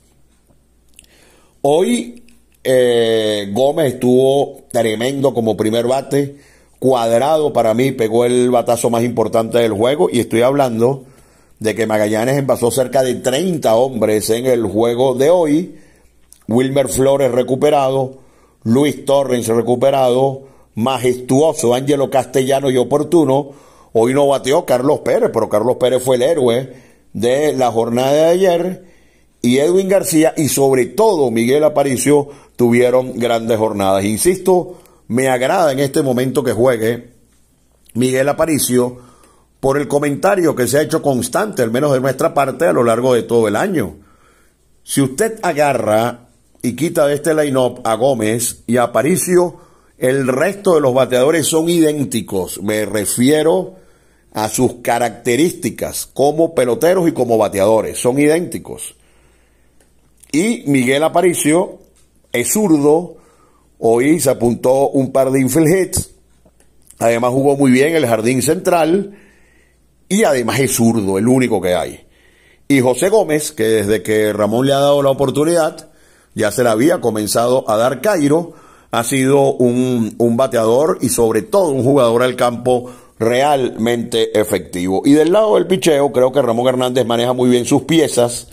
Hoy 1.61 2.24
eh, 2.65 3.49
Gómez 3.53 3.93
estuvo 3.93 4.63
tremendo 4.71 5.33
como 5.33 5.55
primer 5.55 5.87
bate. 5.87 6.35
Cuadrado 6.79 7.53
para 7.53 7.73
mí 7.73 7.91
pegó 7.91 8.25
el 8.25 8.51
batazo 8.51 8.89
más 8.89 9.03
importante 9.03 9.59
del 9.59 9.71
juego. 9.71 10.09
Y 10.11 10.19
estoy 10.19 10.41
hablando 10.41 11.05
de 11.59 11.73
que 11.73 11.87
Magallanes 11.87 12.37
envasó 12.37 12.71
cerca 12.71 13.03
de 13.03 13.15
30 13.15 13.75
hombres 13.75 14.29
en 14.29 14.45
el 14.45 14.63
juego 14.65 15.15
de 15.15 15.29
hoy 15.29 15.75
Wilmer 16.47 16.89
Flores 16.89 17.31
recuperado, 17.31 18.19
Luis 18.63 19.05
Torrens 19.05 19.47
recuperado, 19.47 20.43
majestuoso 20.75 21.73
Ángelo 21.73 22.09
Castellano 22.09 22.69
y 22.69 22.77
oportuno. 22.77 23.51
Hoy 23.93 24.13
no 24.13 24.27
bateó 24.27 24.65
Carlos 24.65 24.99
Pérez, 24.99 25.31
pero 25.33 25.49
Carlos 25.49 25.77
Pérez 25.77 26.03
fue 26.03 26.17
el 26.17 26.23
héroe 26.23 26.73
de 27.13 27.53
la 27.53 27.71
jornada 27.71 28.11
de 28.11 28.25
ayer. 28.25 28.94
Y 29.45 29.59
Edwin 29.59 29.87
García 29.87 30.33
y 30.35 30.49
sobre 30.49 30.87
todo 30.87 31.29
Miguel 31.29 31.63
Aparicio 31.63 32.29
tuvieron 32.55 33.19
grandes 33.19 33.59
jornadas. 33.59 34.03
Insisto, 34.03 34.79
me 35.07 35.29
agrada 35.29 35.71
en 35.71 35.77
este 35.77 36.01
momento 36.01 36.43
que 36.43 36.51
juegue 36.51 37.11
Miguel 37.93 38.27
Aparicio 38.27 38.97
por 39.59 39.77
el 39.77 39.87
comentario 39.87 40.55
que 40.55 40.65
se 40.65 40.79
ha 40.79 40.81
hecho 40.81 41.03
constante, 41.03 41.61
al 41.61 41.69
menos 41.69 41.93
de 41.93 42.01
nuestra 42.01 42.33
parte, 42.33 42.65
a 42.65 42.73
lo 42.73 42.83
largo 42.83 43.13
de 43.13 43.21
todo 43.21 43.47
el 43.47 43.55
año. 43.55 43.97
Si 44.83 45.01
usted 45.01 45.39
agarra 45.43 46.29
y 46.63 46.75
quita 46.75 47.05
de 47.05 47.13
este 47.13 47.35
line-up 47.35 47.81
a 47.83 47.93
Gómez 47.93 48.63
y 48.65 48.77
a 48.77 48.83
Aparicio, 48.85 49.57
el 49.99 50.27
resto 50.27 50.73
de 50.73 50.81
los 50.81 50.95
bateadores 50.95 51.45
son 51.45 51.69
idénticos. 51.69 52.63
Me 52.63 52.83
refiero 52.85 53.75
a 54.33 54.49
sus 54.49 54.77
características 54.81 56.07
como 56.11 56.55
peloteros 56.55 57.07
y 57.07 57.11
como 57.11 57.37
bateadores. 57.37 57.99
Son 57.99 58.17
idénticos. 58.17 58.95
Y 60.31 60.63
Miguel 60.67 61.03
Aparicio 61.03 61.79
es 62.31 62.51
zurdo. 62.51 63.17
Hoy 63.79 64.19
se 64.19 64.29
apuntó 64.29 64.89
un 64.89 65.11
par 65.11 65.31
de 65.31 65.41
infield 65.41 65.67
hits. 65.67 66.11
Además 66.99 67.31
jugó 67.31 67.57
muy 67.57 67.71
bien 67.71 67.95
el 67.95 68.05
jardín 68.05 68.41
central. 68.41 69.17
Y 70.07 70.23
además 70.23 70.59
es 70.59 70.75
zurdo, 70.75 71.17
el 71.17 71.27
único 71.27 71.61
que 71.61 71.75
hay. 71.75 72.05
Y 72.67 72.81
José 72.81 73.09
Gómez, 73.09 73.51
que 73.51 73.63
desde 73.63 74.01
que 74.01 74.33
Ramón 74.33 74.65
le 74.65 74.73
ha 74.73 74.79
dado 74.79 75.01
la 75.01 75.09
oportunidad, 75.09 75.89
ya 76.33 76.51
se 76.51 76.63
le 76.63 76.69
había 76.69 76.99
comenzado 76.99 77.69
a 77.69 77.77
dar 77.77 78.01
Cairo, 78.01 78.53
ha 78.91 79.03
sido 79.03 79.53
un, 79.53 80.15
un 80.17 80.37
bateador 80.37 80.99
y 81.01 81.09
sobre 81.09 81.41
todo 81.41 81.69
un 81.69 81.83
jugador 81.83 82.23
al 82.23 82.35
campo 82.35 82.91
realmente 83.19 84.39
efectivo. 84.39 85.01
Y 85.05 85.13
del 85.13 85.31
lado 85.31 85.55
del 85.55 85.67
picheo, 85.67 86.11
creo 86.11 86.31
que 86.31 86.41
Ramón 86.41 86.67
Hernández 86.67 87.05
maneja 87.05 87.33
muy 87.33 87.49
bien 87.49 87.65
sus 87.65 87.83
piezas. 87.83 88.47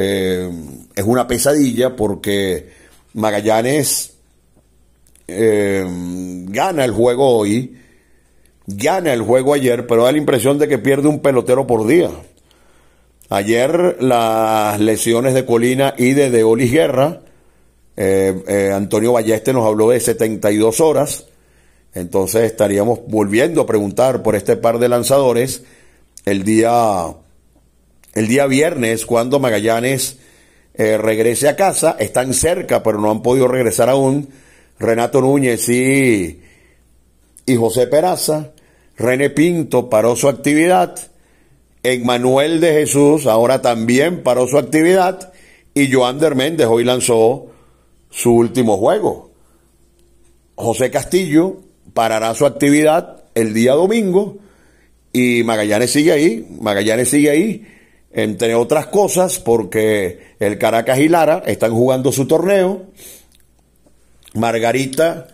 Eh, 0.00 0.48
es 0.94 1.04
una 1.04 1.26
pesadilla 1.26 1.96
porque 1.96 2.68
Magallanes 3.14 4.14
eh, 5.26 5.84
gana 6.46 6.84
el 6.84 6.92
juego 6.92 7.36
hoy, 7.36 7.76
gana 8.64 9.12
el 9.12 9.22
juego 9.22 9.54
ayer, 9.54 9.88
pero 9.88 10.04
da 10.04 10.12
la 10.12 10.18
impresión 10.18 10.56
de 10.56 10.68
que 10.68 10.78
pierde 10.78 11.08
un 11.08 11.18
pelotero 11.18 11.66
por 11.66 11.84
día. 11.84 12.10
Ayer 13.28 13.96
las 14.00 14.78
lesiones 14.78 15.34
de 15.34 15.44
Colina 15.44 15.94
y 15.98 16.12
de 16.12 16.30
Deolis 16.30 16.70
Guerra. 16.70 17.20
Eh, 17.96 18.70
Antonio 18.72 19.14
Balleste 19.14 19.52
nos 19.52 19.66
habló 19.66 19.90
de 19.90 19.98
72 19.98 20.80
horas. 20.80 21.26
Entonces 21.92 22.44
estaríamos 22.44 23.00
volviendo 23.08 23.62
a 23.62 23.66
preguntar 23.66 24.22
por 24.22 24.36
este 24.36 24.56
par 24.56 24.78
de 24.78 24.88
lanzadores 24.88 25.64
el 26.24 26.44
día, 26.44 27.02
el 28.14 28.28
día 28.28 28.46
viernes 28.46 29.06
cuando 29.06 29.38
Magallanes 29.38 30.18
eh, 30.74 30.96
regrese 30.98 31.48
a 31.48 31.56
casa. 31.56 31.96
Están 31.98 32.34
cerca, 32.34 32.82
pero 32.82 33.00
no 33.00 33.10
han 33.10 33.22
podido 33.22 33.48
regresar 33.48 33.88
aún. 33.88 34.28
Renato 34.78 35.20
Núñez 35.20 35.68
y, 35.68 36.40
y 37.46 37.56
José 37.56 37.86
Peraza. 37.86 38.52
René 38.96 39.30
Pinto 39.30 39.88
paró 39.88 40.16
su 40.16 40.28
actividad. 40.28 40.96
Manuel 42.04 42.60
de 42.60 42.72
Jesús 42.72 43.26
ahora 43.26 43.62
también 43.62 44.22
paró 44.22 44.46
su 44.46 44.58
actividad 44.58 45.32
y 45.74 45.90
Joander 45.90 46.34
Méndez 46.34 46.66
hoy 46.66 46.84
lanzó 46.84 47.46
su 48.10 48.34
último 48.34 48.76
juego. 48.76 49.30
José 50.54 50.90
Castillo 50.90 51.58
parará 51.94 52.34
su 52.34 52.44
actividad 52.44 53.24
el 53.34 53.54
día 53.54 53.72
domingo 53.72 54.38
y 55.12 55.42
Magallanes 55.44 55.92
sigue 55.92 56.12
ahí, 56.12 56.46
Magallanes 56.60 57.08
sigue 57.08 57.30
ahí, 57.30 57.66
entre 58.12 58.54
otras 58.54 58.86
cosas 58.86 59.38
porque 59.38 60.34
el 60.38 60.58
Caracas 60.58 60.98
y 60.98 61.08
Lara 61.08 61.42
están 61.46 61.72
jugando 61.72 62.12
su 62.12 62.26
torneo. 62.26 62.82
Margarita 64.34 65.28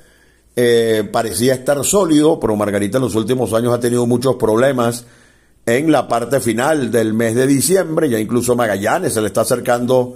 eh, 0.57 1.09
parecía 1.11 1.55
estar 1.55 1.83
sólido, 1.85 2.39
pero 2.39 2.57
Margarita 2.57 2.99
en 2.99 3.05
los 3.05 3.15
últimos 3.15 3.53
años 3.53 3.75
ha 3.75 3.81
tenido 3.81 4.07
muchos 4.07 4.37
problemas 4.37 5.05
en 5.67 5.91
la 5.91 6.07
parte 6.09 6.41
final 6.41 6.91
del 6.91 7.15
mes 7.15 7.35
de 7.35 7.47
diciembre. 7.47 8.09
Ya 8.09 8.19
incluso 8.19 8.55
Magallanes 8.55 9.15
se 9.15 9.21
le 9.21 9.29
está 9.29 9.43
acercando 9.43 10.15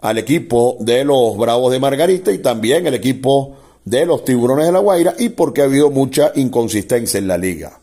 al 0.00 0.18
equipo 0.18 0.76
de 0.80 1.04
los 1.04 1.36
Bravos 1.36 1.72
de 1.72 1.80
Margarita 1.80 2.30
y 2.30 2.38
también 2.38 2.86
el 2.86 2.94
equipo 2.94 3.56
de 3.84 4.04
los 4.04 4.24
Tiburones 4.24 4.66
de 4.66 4.72
la 4.72 4.80
Guaira 4.80 5.14
y 5.18 5.30
porque 5.30 5.62
ha 5.62 5.64
habido 5.64 5.90
mucha 5.90 6.32
inconsistencia 6.34 7.18
en 7.18 7.28
la 7.28 7.38
liga. 7.38 7.80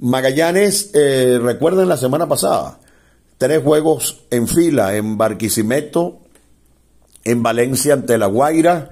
Magallanes, 0.00 0.90
eh, 0.92 1.38
recuerden 1.40 1.88
la 1.88 1.96
semana 1.96 2.28
pasada, 2.28 2.78
tres 3.38 3.62
juegos 3.62 4.24
en 4.30 4.48
fila 4.48 4.96
en 4.96 5.18
Barquisimeto, 5.18 6.20
en 7.24 7.42
Valencia 7.42 7.94
ante 7.94 8.18
la 8.18 8.26
Guaira 8.26 8.90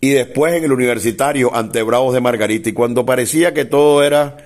y 0.00 0.10
después 0.10 0.54
en 0.54 0.64
el 0.64 0.72
Universitario 0.72 1.54
ante 1.54 1.82
Bravos 1.82 2.14
de 2.14 2.20
Margarita. 2.20 2.68
Y 2.68 2.72
cuando 2.72 3.04
parecía 3.04 3.52
que 3.52 3.64
todo 3.64 4.02
era 4.02 4.36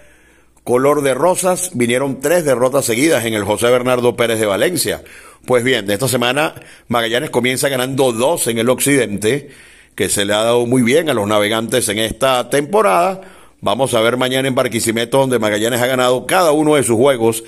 color 0.64 1.02
de 1.02 1.14
rosas, 1.14 1.70
vinieron 1.74 2.20
tres 2.20 2.44
derrotas 2.44 2.84
seguidas 2.84 3.24
en 3.24 3.34
el 3.34 3.44
José 3.44 3.68
Bernardo 3.68 4.16
Pérez 4.16 4.38
de 4.38 4.46
Valencia. 4.46 5.02
Pues 5.46 5.64
bien, 5.64 5.86
de 5.86 5.94
esta 5.94 6.08
semana 6.08 6.54
Magallanes 6.88 7.30
comienza 7.30 7.68
ganando 7.68 8.12
dos 8.12 8.46
en 8.46 8.58
el 8.58 8.70
occidente, 8.70 9.50
que 9.94 10.08
se 10.08 10.24
le 10.24 10.32
ha 10.32 10.42
dado 10.42 10.66
muy 10.66 10.82
bien 10.82 11.10
a 11.10 11.14
los 11.14 11.26
navegantes 11.26 11.88
en 11.88 11.98
esta 11.98 12.48
temporada. 12.48 13.20
Vamos 13.60 13.94
a 13.94 14.00
ver 14.00 14.16
mañana 14.16 14.48
en 14.48 14.54
Barquisimeto, 14.54 15.18
donde 15.18 15.38
Magallanes 15.38 15.80
ha 15.80 15.86
ganado 15.86 16.26
cada 16.26 16.52
uno 16.52 16.76
de 16.76 16.84
sus 16.84 16.96
juegos 16.96 17.44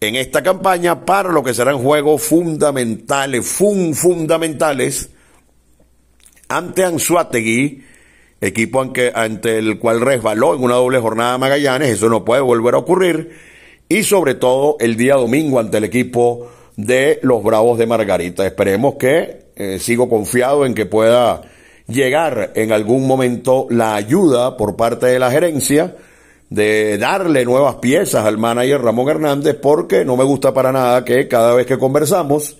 en 0.00 0.16
esta 0.16 0.42
campaña 0.42 1.04
para 1.04 1.30
lo 1.30 1.44
que 1.44 1.52
serán 1.52 1.78
juegos 1.78 2.22
fundamentales, 2.22 3.46
fun 3.46 3.94
fundamentales 3.94 5.10
ante 6.48 6.84
Anzuategui, 6.84 7.84
equipo 8.40 8.80
ante 8.80 9.58
el 9.58 9.78
cual 9.78 10.00
resbaló 10.00 10.54
en 10.54 10.62
una 10.62 10.76
doble 10.76 10.98
jornada 11.00 11.36
Magallanes, 11.36 11.90
eso 11.90 12.08
no 12.08 12.24
puede 12.24 12.40
volver 12.40 12.74
a 12.74 12.78
ocurrir, 12.78 13.36
y 13.90 14.02
sobre 14.02 14.34
todo 14.34 14.76
el 14.80 14.96
día 14.96 15.16
domingo 15.16 15.60
ante 15.60 15.76
el 15.76 15.84
equipo 15.84 16.50
de 16.76 17.18
los 17.22 17.42
Bravos 17.42 17.78
de 17.78 17.86
Margarita. 17.86 18.46
Esperemos 18.46 18.94
que 18.94 19.48
eh, 19.54 19.78
sigo 19.78 20.08
confiado 20.08 20.64
en 20.64 20.72
que 20.72 20.86
pueda 20.86 21.42
llegar 21.86 22.52
en 22.54 22.72
algún 22.72 23.06
momento 23.06 23.66
la 23.68 23.96
ayuda 23.96 24.56
por 24.56 24.76
parte 24.76 25.06
de 25.06 25.18
la 25.18 25.30
gerencia 25.30 25.94
de 26.50 26.98
darle 26.98 27.44
nuevas 27.44 27.76
piezas 27.76 28.26
al 28.26 28.36
manager 28.36 28.82
Ramón 28.82 29.08
Hernández 29.08 29.56
porque 29.60 30.04
no 30.04 30.16
me 30.16 30.24
gusta 30.24 30.52
para 30.52 30.72
nada 30.72 31.04
que 31.04 31.28
cada 31.28 31.54
vez 31.54 31.64
que 31.66 31.78
conversamos 31.78 32.56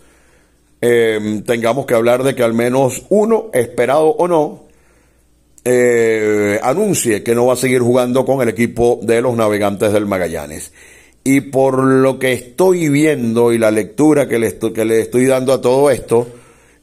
eh, 0.81 1.43
tengamos 1.45 1.85
que 1.87 1.95
hablar 1.95 2.23
de 2.23 2.35
que 2.35 2.43
al 2.43 2.55
menos 2.55 3.03
uno, 3.11 3.51
esperado 3.53 4.07
o 4.07 4.29
no, 4.29 4.65
eh, 5.65 6.59
anuncie 6.63 7.23
que 7.23 7.35
no 7.35 7.47
va 7.47 7.53
a 7.53 7.57
seguir 7.57 7.81
jugando 7.81 8.25
con 8.25 8.41
el 8.41 8.49
equipo 8.49 8.99
de 9.03 9.21
los 9.21 9.37
navegantes 9.37 9.93
del 9.93 10.07
Magallanes. 10.07 10.73
Y 11.23 11.43
por 11.43 11.85
lo 11.85 12.19
que 12.19 12.33
estoy 12.33 12.89
viendo 12.89 13.53
y 13.53 13.59
la 13.59 13.71
lectura 13.71 14.27
que 14.27 14.39
le, 14.39 14.47
estoy, 14.47 14.73
que 14.73 14.87
le 14.87 15.01
estoy 15.01 15.27
dando 15.27 15.53
a 15.53 15.61
todo 15.61 15.91
esto, 15.91 16.27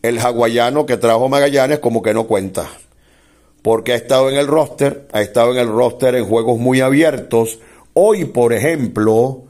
el 0.03 0.19
hawaiano 0.19 0.85
que 0.85 0.97
trajo 0.97 1.27
Magallanes 1.27 1.79
como 1.79 2.03
que 2.03 2.13
no 2.13 2.27
cuenta. 2.27 2.69
Porque 3.67 3.91
ha 3.91 3.95
estado 3.95 4.29
en 4.29 4.37
el 4.37 4.47
roster, 4.47 5.09
ha 5.11 5.21
estado 5.21 5.51
en 5.51 5.57
el 5.57 5.67
roster 5.67 6.15
en 6.15 6.23
juegos 6.23 6.57
muy 6.57 6.79
abiertos. 6.79 7.59
Hoy, 7.91 8.23
por 8.23 8.53
ejemplo, 8.53 9.43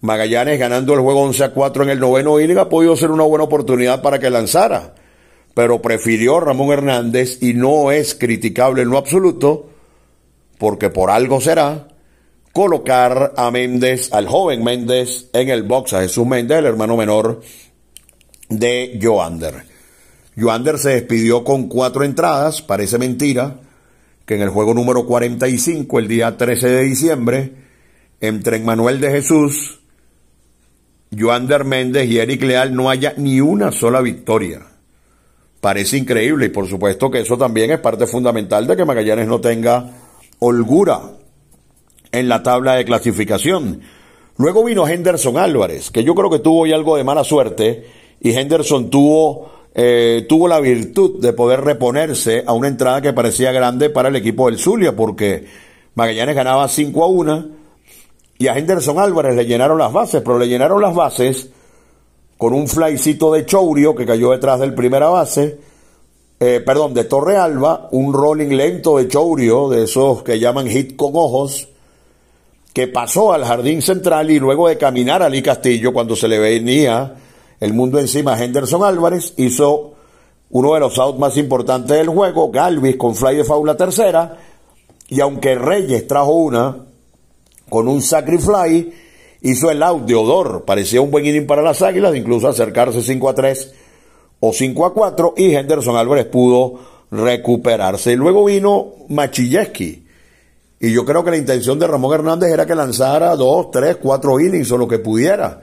Magallanes 0.00 0.58
ganando 0.58 0.94
el 0.94 0.98
juego 0.98 1.22
11 1.22 1.44
a 1.44 1.52
4 1.52 1.84
en 1.84 1.90
el 1.90 2.00
noveno 2.00 2.40
inning 2.40 2.58
ha 2.58 2.68
podido 2.68 2.96
ser 2.96 3.12
una 3.12 3.22
buena 3.22 3.44
oportunidad 3.44 4.02
para 4.02 4.18
que 4.18 4.30
lanzara 4.30 4.94
pero 5.54 5.80
prefirió 5.80 6.40
Ramón 6.40 6.72
Hernández 6.72 7.38
y 7.40 7.54
no 7.54 7.92
es 7.92 8.16
criticable 8.16 8.82
en 8.82 8.90
lo 8.90 8.98
absoluto, 8.98 9.70
porque 10.58 10.90
por 10.90 11.08
algo 11.08 11.40
será, 11.40 11.86
colocar 12.52 13.32
a 13.36 13.52
Méndez, 13.52 14.12
al 14.12 14.26
joven 14.26 14.64
Méndez, 14.64 15.30
en 15.32 15.50
el 15.50 15.62
box, 15.62 15.92
a 15.92 16.00
Jesús 16.00 16.26
Méndez, 16.26 16.58
el 16.58 16.66
hermano 16.66 16.96
menor 16.96 17.42
de 18.48 18.98
Joander. 19.00 19.75
Joander 20.38 20.78
se 20.78 20.90
despidió 20.90 21.44
con 21.44 21.68
cuatro 21.68 22.04
entradas, 22.04 22.62
parece 22.62 22.98
mentira, 22.98 23.60
que 24.24 24.34
en 24.34 24.42
el 24.42 24.50
juego 24.50 24.74
número 24.74 25.06
45, 25.06 25.98
el 25.98 26.08
día 26.08 26.36
13 26.36 26.68
de 26.68 26.82
diciembre, 26.82 27.52
entre 28.20 28.58
Manuel 28.60 29.00
de 29.00 29.10
Jesús, 29.10 29.80
Joander 31.16 31.64
Méndez 31.64 32.08
y 32.08 32.18
Eric 32.18 32.42
Leal 32.42 32.74
no 32.74 32.90
haya 32.90 33.14
ni 33.16 33.40
una 33.40 33.72
sola 33.72 34.00
victoria 34.00 34.66
parece 35.66 35.96
increíble 35.96 36.46
y 36.46 36.50
por 36.50 36.68
supuesto 36.68 37.10
que 37.10 37.18
eso 37.18 37.36
también 37.36 37.72
es 37.72 37.80
parte 37.80 38.06
fundamental 38.06 38.68
de 38.68 38.76
que 38.76 38.84
Magallanes 38.84 39.26
no 39.26 39.40
tenga 39.40 39.90
holgura 40.38 41.00
en 42.12 42.28
la 42.28 42.44
tabla 42.44 42.74
de 42.74 42.84
clasificación. 42.84 43.80
Luego 44.36 44.62
vino 44.62 44.86
Henderson 44.86 45.36
Álvarez, 45.36 45.90
que 45.90 46.04
yo 46.04 46.14
creo 46.14 46.30
que 46.30 46.38
tuvo 46.38 46.68
ya 46.68 46.76
algo 46.76 46.96
de 46.96 47.02
mala 47.02 47.24
suerte 47.24 47.84
y 48.20 48.30
Henderson 48.30 48.90
tuvo, 48.90 49.65
eh, 49.78 50.24
tuvo 50.26 50.48
la 50.48 50.58
virtud 50.58 51.20
de 51.20 51.34
poder 51.34 51.60
reponerse 51.60 52.42
a 52.46 52.54
una 52.54 52.68
entrada 52.68 53.02
que 53.02 53.12
parecía 53.12 53.52
grande 53.52 53.90
para 53.90 54.08
el 54.08 54.16
equipo 54.16 54.46
del 54.46 54.58
Zulia, 54.58 54.96
porque 54.96 55.44
Magallanes 55.94 56.34
ganaba 56.34 56.66
5 56.66 57.04
a 57.04 57.08
1 57.08 57.46
y 58.38 58.46
a 58.46 58.56
Henderson 58.56 58.98
Álvarez 58.98 59.36
le 59.36 59.44
llenaron 59.44 59.76
las 59.76 59.92
bases, 59.92 60.22
pero 60.22 60.38
le 60.38 60.48
llenaron 60.48 60.80
las 60.80 60.94
bases 60.94 61.50
con 62.38 62.54
un 62.54 62.68
flycito 62.68 63.34
de 63.34 63.44
Chourio 63.44 63.94
que 63.94 64.06
cayó 64.06 64.30
detrás 64.30 64.60
del 64.60 64.72
primera 64.72 65.08
base, 65.10 65.58
eh, 66.40 66.62
perdón, 66.64 66.94
de 66.94 67.04
Torre 67.04 67.36
Alba, 67.36 67.90
un 67.92 68.14
rolling 68.14 68.56
lento 68.56 68.96
de 68.96 69.08
Chourio, 69.08 69.68
de 69.68 69.84
esos 69.84 70.22
que 70.22 70.38
llaman 70.38 70.68
hit 70.68 70.96
con 70.96 71.12
ojos, 71.16 71.68
que 72.72 72.88
pasó 72.88 73.34
al 73.34 73.44
jardín 73.44 73.82
central 73.82 74.30
y 74.30 74.38
luego 74.38 74.68
de 74.68 74.78
caminar 74.78 75.22
a 75.22 75.28
Lee 75.28 75.42
Castillo, 75.42 75.92
cuando 75.92 76.16
se 76.16 76.28
le 76.28 76.38
venía 76.38 77.16
el 77.60 77.72
mundo 77.72 77.98
encima 77.98 78.42
Henderson 78.42 78.84
Álvarez, 78.84 79.34
hizo 79.36 79.94
uno 80.50 80.74
de 80.74 80.80
los 80.80 80.98
outs 80.98 81.18
más 81.18 81.36
importantes 81.36 81.96
del 81.96 82.08
juego, 82.08 82.50
Galvis 82.50 82.96
con 82.96 83.14
fly 83.14 83.36
de 83.36 83.44
faula 83.44 83.76
tercera, 83.76 84.36
y 85.08 85.20
aunque 85.20 85.54
Reyes 85.54 86.06
trajo 86.06 86.32
una 86.32 86.84
con 87.68 87.88
un 87.88 88.02
sacrifly, 88.02 88.92
hizo 89.42 89.70
el 89.70 89.82
out 89.82 90.04
de 90.06 90.14
Odor, 90.14 90.64
parecía 90.64 91.00
un 91.00 91.10
buen 91.10 91.26
inning 91.26 91.46
para 91.46 91.62
las 91.62 91.82
Águilas, 91.82 92.14
incluso 92.14 92.48
acercarse 92.48 93.02
5 93.02 93.28
a 93.28 93.34
3 93.34 93.74
o 94.40 94.52
5 94.52 94.86
a 94.86 94.94
4 94.94 95.34
y 95.36 95.54
Henderson 95.54 95.96
Álvarez 95.96 96.26
pudo 96.26 96.78
recuperarse. 97.10 98.12
Y 98.12 98.16
luego 98.16 98.44
vino 98.44 98.92
Machilleski. 99.08 100.04
Y 100.78 100.92
yo 100.92 101.04
creo 101.04 101.24
que 101.24 101.30
la 101.30 101.38
intención 101.38 101.78
de 101.78 101.86
Ramón 101.86 102.14
Hernández 102.14 102.52
era 102.52 102.66
que 102.66 102.74
lanzara 102.74 103.34
2, 103.34 103.70
3, 103.70 103.96
4 103.96 104.40
innings 104.40 104.70
o 104.72 104.78
lo 104.78 104.86
que 104.86 104.98
pudiera. 104.98 105.60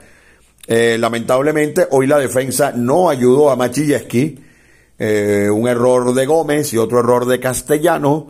Eh, 0.66 0.96
lamentablemente 0.98 1.86
hoy 1.90 2.06
la 2.06 2.18
defensa 2.18 2.72
no 2.74 3.10
ayudó 3.10 3.50
a 3.50 3.56
Machilleski. 3.56 4.38
Eh, 4.98 5.48
un 5.52 5.68
error 5.68 6.14
de 6.14 6.24
Gómez 6.24 6.72
y 6.72 6.78
otro 6.78 7.00
error 7.00 7.26
de 7.26 7.40
Castellano 7.40 8.28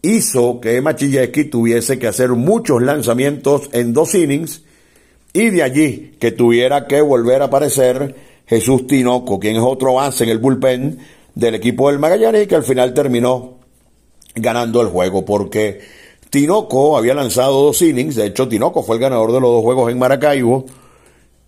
hizo 0.00 0.60
que 0.60 0.80
Machilleski 0.80 1.44
tuviese 1.44 1.98
que 1.98 2.06
hacer 2.06 2.30
muchos 2.30 2.82
lanzamientos 2.82 3.68
en 3.72 3.92
dos 3.92 4.14
innings 4.14 4.62
y 5.32 5.50
de 5.50 5.62
allí 5.62 6.16
que 6.20 6.30
tuviera 6.30 6.86
que 6.86 7.00
volver 7.00 7.42
a 7.42 7.46
aparecer 7.46 8.14
Jesús 8.46 8.86
Tinoco, 8.86 9.40
quien 9.40 9.56
es 9.56 9.62
otro 9.62 9.94
base 9.94 10.24
en 10.24 10.30
el 10.30 10.38
bullpen 10.38 10.98
del 11.34 11.56
equipo 11.56 11.90
del 11.90 11.98
Magallanes 11.98 12.44
y 12.44 12.46
que 12.46 12.54
al 12.54 12.62
final 12.62 12.94
terminó 12.94 13.58
ganando 14.34 14.80
el 14.82 14.88
juego 14.88 15.24
porque 15.24 15.80
Tinoco 16.30 16.96
había 16.96 17.14
lanzado 17.14 17.62
dos 17.62 17.80
innings, 17.82 18.14
de 18.14 18.26
hecho 18.26 18.46
Tinoco 18.46 18.82
fue 18.82 18.96
el 18.96 19.02
ganador 19.02 19.32
de 19.32 19.40
los 19.40 19.50
dos 19.50 19.62
juegos 19.62 19.90
en 19.90 19.98
Maracaibo, 19.98 20.66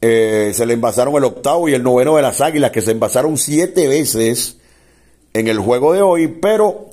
eh, 0.00 0.52
se 0.54 0.66
le 0.66 0.74
envasaron 0.74 1.14
el 1.16 1.24
octavo 1.24 1.68
y 1.68 1.74
el 1.74 1.82
noveno 1.82 2.16
de 2.16 2.22
las 2.22 2.40
Águilas 2.40 2.70
que 2.70 2.82
se 2.82 2.92
envasaron 2.92 3.38
siete 3.38 3.88
veces 3.88 4.58
en 5.32 5.48
el 5.48 5.58
juego 5.58 5.92
de 5.92 6.02
hoy, 6.02 6.28
pero 6.28 6.86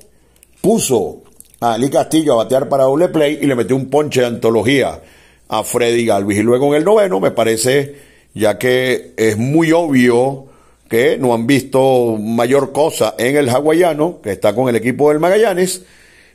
puso 0.62 1.22
a 1.60 1.74
Ali 1.74 1.90
Castillo 1.90 2.34
a 2.34 2.44
batear 2.44 2.70
para 2.70 2.84
doble 2.84 3.10
play 3.10 3.40
y 3.42 3.46
le 3.46 3.56
metió 3.56 3.76
un 3.76 3.90
ponche 3.90 4.22
de 4.22 4.28
antología 4.28 5.02
a 5.50 5.64
Freddy 5.64 6.06
Galvis. 6.06 6.40
Y 6.40 6.44
luego 6.44 6.68
en 6.68 6.76
el 6.76 6.86
noveno, 6.86 7.20
me 7.20 7.32
parece, 7.32 7.96
ya 8.34 8.58
que 8.58 9.14
es 9.18 9.38
muy 9.38 9.72
obvio 9.72 10.46
que 10.90 11.18
no 11.18 11.34
han 11.34 11.48
visto 11.48 12.18
mayor 12.18 12.72
cosa 12.72 13.16
en 13.18 13.36
el 13.36 13.50
hawaiano, 13.50 14.22
que 14.22 14.32
está 14.32 14.54
con 14.54 14.70
el 14.70 14.76
equipo 14.76 15.10
del 15.10 15.20
Magallanes, 15.20 15.84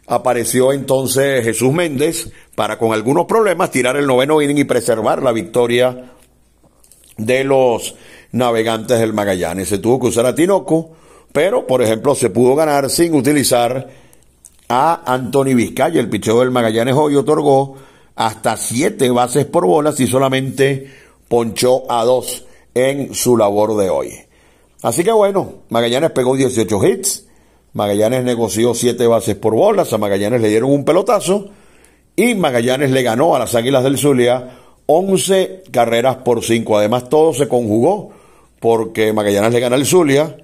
apareció 0.07 0.73
entonces 0.73 1.45
Jesús 1.45 1.73
Méndez 1.73 2.31
para 2.55 2.79
con 2.79 2.93
algunos 2.93 3.27
problemas 3.27 3.71
tirar 3.71 3.97
el 3.97 4.07
noveno 4.07 4.41
inning 4.41 4.59
y 4.59 4.65
preservar 4.65 5.23
la 5.23 5.33
victoria 5.33 6.13
de 7.19 7.45
los 7.45 7.95
navegantes 8.33 8.99
del 8.99 9.13
Magallanes. 9.13 9.69
Se 9.69 9.79
tuvo 9.79 10.01
que 10.01 10.07
usar 10.07 10.25
a 10.25 10.35
Tinoco, 10.35 10.93
pero 11.33 11.67
por 11.67 11.83
ejemplo 11.83 12.15
se 12.15 12.31
pudo 12.31 12.55
ganar 12.55 12.89
sin 12.89 13.15
utilizar 13.15 13.89
a 14.71 15.13
Anthony 15.13 15.55
Vizcaya, 15.55 16.01
el 16.01 16.09
picheo 16.09 16.41
del 16.41 16.51
Magallanes 16.51 16.95
hoy 16.95 17.17
otorgó 17.17 17.77
hasta 18.15 18.57
siete 18.57 19.11
bases 19.11 19.47
por 19.47 19.67
bolas 19.67 19.99
y 20.01 20.07
solamente 20.07 20.91
ponchó 21.29 21.91
a 21.91 22.05
dos 22.05 22.45
en 22.75 23.15
su 23.15 23.37
labor 23.37 23.77
de 23.77 23.91
hoy. 23.91 24.13
Así 24.83 25.05
que 25.05 25.13
bueno, 25.13 25.55
Magallanes 25.71 26.11
pegó 26.11 26.37
18 26.37 26.87
hits, 26.87 27.27
Magallanes 27.73 28.25
negoció 28.25 28.75
siete 28.75 29.07
bases 29.07 29.37
por 29.37 29.55
bolas, 29.55 29.93
a 29.93 29.99
Magallanes 29.99 30.41
le 30.41 30.49
dieron 30.49 30.71
un 30.71 30.85
pelotazo 30.85 31.49
y 32.15 32.35
Magallanes 32.35 32.91
le 32.91 33.03
ganó 33.03 33.35
a 33.35 33.39
las 33.39 33.55
Águilas 33.55 33.85
del 33.85 33.99
Zulia 33.99 34.58
11 34.91 35.65
carreras 35.71 36.17
por 36.17 36.43
5. 36.43 36.79
Además 36.79 37.11
todo 37.11 37.35
se 37.35 37.47
conjugó 37.47 38.11
porque 38.59 39.13
Magallanes 39.13 39.53
le 39.53 39.61
gana 39.61 39.77
al 39.77 39.85
Zulia, 39.85 40.37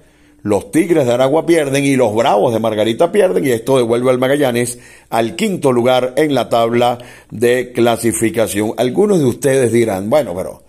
los 0.43 0.69
Tigres 0.71 1.07
de 1.07 1.13
Aragua 1.13 1.47
pierden 1.47 1.83
y 1.83 1.95
los 1.95 2.13
Bravos 2.13 2.53
de 2.53 2.59
Margarita 2.59 3.11
pierden 3.11 3.43
y 3.43 3.49
esto 3.49 3.77
devuelve 3.77 4.11
al 4.11 4.19
Magallanes 4.19 4.77
al 5.09 5.35
quinto 5.35 5.71
lugar 5.71 6.13
en 6.15 6.35
la 6.35 6.47
tabla 6.47 6.99
de 7.31 7.71
clasificación. 7.71 8.73
Algunos 8.77 9.17
de 9.17 9.25
ustedes 9.25 9.71
dirán, 9.71 10.11
bueno, 10.11 10.35
pero 10.35 10.61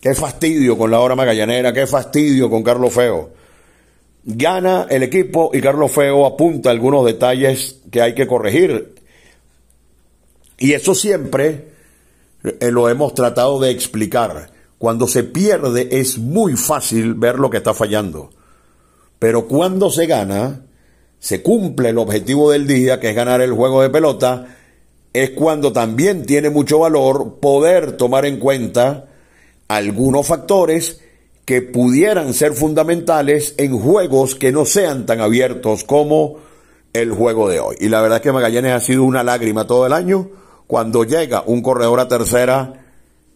qué 0.00 0.14
fastidio 0.14 0.78
con 0.78 0.92
la 0.92 1.00
hora 1.00 1.16
magallanera, 1.16 1.72
qué 1.72 1.88
fastidio 1.88 2.48
con 2.48 2.62
Carlos 2.62 2.94
Feo. 2.94 3.30
Gana 4.22 4.86
el 4.88 5.02
equipo 5.02 5.50
y 5.52 5.60
Carlos 5.60 5.90
Feo 5.90 6.24
apunta 6.24 6.70
algunos 6.70 7.04
detalles 7.04 7.80
que 7.90 8.00
hay 8.00 8.14
que 8.14 8.28
corregir. 8.28 8.94
Y 10.58 10.74
eso 10.74 10.94
siempre 10.94 11.73
lo 12.60 12.88
hemos 12.88 13.14
tratado 13.14 13.58
de 13.58 13.70
explicar. 13.70 14.50
Cuando 14.78 15.08
se 15.08 15.24
pierde 15.24 15.88
es 15.90 16.18
muy 16.18 16.56
fácil 16.56 17.14
ver 17.14 17.38
lo 17.38 17.50
que 17.50 17.56
está 17.58 17.74
fallando. 17.74 18.30
Pero 19.18 19.46
cuando 19.48 19.90
se 19.90 20.06
gana, 20.06 20.62
se 21.18 21.42
cumple 21.42 21.88
el 21.88 21.98
objetivo 21.98 22.50
del 22.50 22.66
día, 22.66 23.00
que 23.00 23.10
es 23.10 23.16
ganar 23.16 23.40
el 23.40 23.52
juego 23.52 23.80
de 23.80 23.90
pelota, 23.90 24.46
es 25.12 25.30
cuando 25.30 25.72
también 25.72 26.26
tiene 26.26 26.50
mucho 26.50 26.80
valor 26.80 27.38
poder 27.40 27.96
tomar 27.96 28.26
en 28.26 28.38
cuenta 28.38 29.06
algunos 29.68 30.26
factores 30.26 31.00
que 31.44 31.62
pudieran 31.62 32.34
ser 32.34 32.52
fundamentales 32.52 33.54
en 33.58 33.78
juegos 33.78 34.34
que 34.34 34.52
no 34.52 34.64
sean 34.64 35.06
tan 35.06 35.20
abiertos 35.20 35.84
como 35.84 36.38
el 36.92 37.12
juego 37.12 37.48
de 37.48 37.60
hoy. 37.60 37.76
Y 37.80 37.88
la 37.88 38.00
verdad 38.00 38.18
es 38.18 38.22
que 38.22 38.32
Magallanes 38.32 38.72
ha 38.72 38.80
sido 38.80 39.04
una 39.04 39.22
lágrima 39.22 39.66
todo 39.66 39.86
el 39.86 39.92
año. 39.92 40.30
Cuando 40.66 41.04
llega 41.04 41.42
un 41.46 41.62
corredor 41.62 42.00
a 42.00 42.08
tercera, 42.08 42.84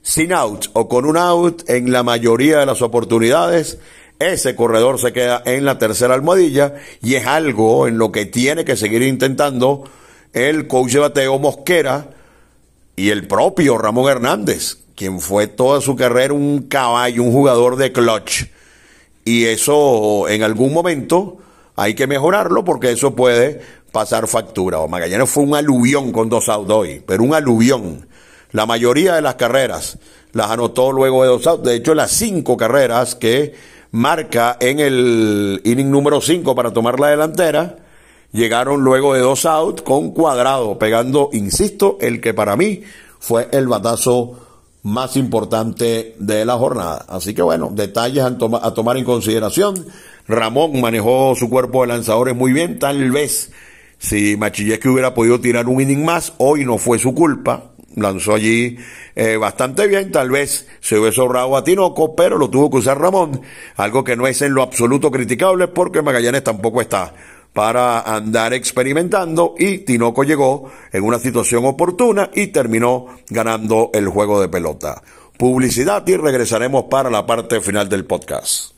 sin 0.02 0.32
out 0.32 0.66
o 0.72 0.88
con 0.88 1.04
un 1.04 1.16
out 1.16 1.68
en 1.68 1.92
la 1.92 2.02
mayoría 2.02 2.58
de 2.58 2.66
las 2.66 2.82
oportunidades, 2.82 3.78
ese 4.18 4.56
corredor 4.56 4.98
se 4.98 5.12
queda 5.12 5.42
en 5.44 5.64
la 5.64 5.78
tercera 5.78 6.14
almohadilla 6.14 6.74
y 7.02 7.14
es 7.14 7.26
algo 7.26 7.86
en 7.86 7.98
lo 7.98 8.10
que 8.10 8.26
tiene 8.26 8.64
que 8.64 8.76
seguir 8.76 9.02
intentando 9.02 9.84
el 10.32 10.66
coach 10.66 10.92
de 10.92 10.98
bateo 11.00 11.38
Mosquera 11.38 12.10
y 12.96 13.10
el 13.10 13.28
propio 13.28 13.78
Ramón 13.78 14.10
Hernández, 14.10 14.78
quien 14.96 15.20
fue 15.20 15.46
toda 15.46 15.80
su 15.80 15.94
carrera 15.94 16.34
un 16.34 16.62
caballo, 16.62 17.22
un 17.22 17.32
jugador 17.32 17.76
de 17.76 17.92
clutch. 17.92 18.46
Y 19.24 19.44
eso 19.44 20.28
en 20.28 20.42
algún 20.42 20.72
momento 20.72 21.38
hay 21.76 21.94
que 21.94 22.08
mejorarlo 22.08 22.64
porque 22.64 22.90
eso 22.90 23.14
puede 23.14 23.60
pasar 23.98 24.28
factura. 24.28 24.78
O 24.78 24.86
Magallanes 24.86 25.28
fue 25.28 25.42
un 25.42 25.56
aluvión 25.56 26.12
con 26.12 26.28
dos 26.28 26.48
outs 26.48 26.70
hoy, 26.70 27.02
pero 27.04 27.24
un 27.24 27.34
aluvión. 27.34 28.06
La 28.52 28.64
mayoría 28.64 29.16
de 29.16 29.22
las 29.22 29.34
carreras 29.34 29.98
las 30.30 30.52
anotó 30.52 30.92
luego 30.92 31.24
de 31.24 31.30
dos 31.30 31.44
outs. 31.48 31.64
De 31.64 31.74
hecho, 31.74 31.94
las 31.94 32.12
cinco 32.12 32.56
carreras 32.56 33.16
que 33.16 33.54
marca 33.90 34.56
en 34.60 34.78
el 34.78 35.60
inning 35.64 35.90
número 35.90 36.20
cinco 36.20 36.54
para 36.54 36.72
tomar 36.72 37.00
la 37.00 37.08
delantera, 37.08 37.78
llegaron 38.30 38.82
luego 38.82 39.14
de 39.14 39.20
dos 39.20 39.44
outs 39.46 39.82
con 39.82 40.12
cuadrado, 40.12 40.78
pegando, 40.78 41.30
insisto, 41.32 41.98
el 42.00 42.20
que 42.20 42.34
para 42.34 42.56
mí 42.56 42.82
fue 43.18 43.48
el 43.50 43.66
batazo 43.66 44.38
más 44.84 45.16
importante 45.16 46.14
de 46.20 46.44
la 46.44 46.56
jornada. 46.56 47.04
Así 47.08 47.34
que 47.34 47.42
bueno, 47.42 47.70
detalles 47.72 48.22
a 48.22 48.38
tomar 48.74 48.96
en 48.96 49.04
consideración. 49.04 49.86
Ramón 50.28 50.80
manejó 50.80 51.34
su 51.34 51.50
cuerpo 51.50 51.80
de 51.80 51.88
lanzadores 51.88 52.36
muy 52.36 52.52
bien, 52.52 52.78
tal 52.78 53.10
vez 53.10 53.50
si 53.98 54.36
Machilleski 54.36 54.88
hubiera 54.88 55.14
podido 55.14 55.40
tirar 55.40 55.66
un 55.66 55.80
inning 55.80 56.04
más, 56.04 56.32
hoy 56.38 56.64
no 56.64 56.78
fue 56.78 56.98
su 56.98 57.14
culpa, 57.14 57.72
lanzó 57.96 58.34
allí 58.34 58.78
eh, 59.14 59.36
bastante 59.36 59.86
bien, 59.86 60.12
tal 60.12 60.30
vez 60.30 60.68
se 60.80 60.98
hubiese 60.98 61.20
ahorrado 61.20 61.56
a 61.56 61.64
Tinoco, 61.64 62.14
pero 62.14 62.38
lo 62.38 62.48
tuvo 62.48 62.70
que 62.70 62.76
usar 62.78 63.00
Ramón, 63.00 63.40
algo 63.76 64.04
que 64.04 64.16
no 64.16 64.26
es 64.26 64.40
en 64.42 64.54
lo 64.54 64.62
absoluto 64.62 65.10
criticable 65.10 65.68
porque 65.68 66.02
Magallanes 66.02 66.44
tampoco 66.44 66.80
está 66.80 67.12
para 67.52 68.00
andar 68.02 68.52
experimentando 68.52 69.54
y 69.58 69.78
Tinoco 69.78 70.22
llegó 70.22 70.70
en 70.92 71.02
una 71.02 71.18
situación 71.18 71.64
oportuna 71.64 72.30
y 72.32 72.48
terminó 72.48 73.06
ganando 73.28 73.90
el 73.94 74.08
juego 74.08 74.40
de 74.40 74.48
pelota. 74.48 75.02
Publicidad 75.36 76.06
y 76.06 76.16
regresaremos 76.16 76.84
para 76.84 77.10
la 77.10 77.26
parte 77.26 77.60
final 77.60 77.88
del 77.88 78.04
podcast. 78.04 78.77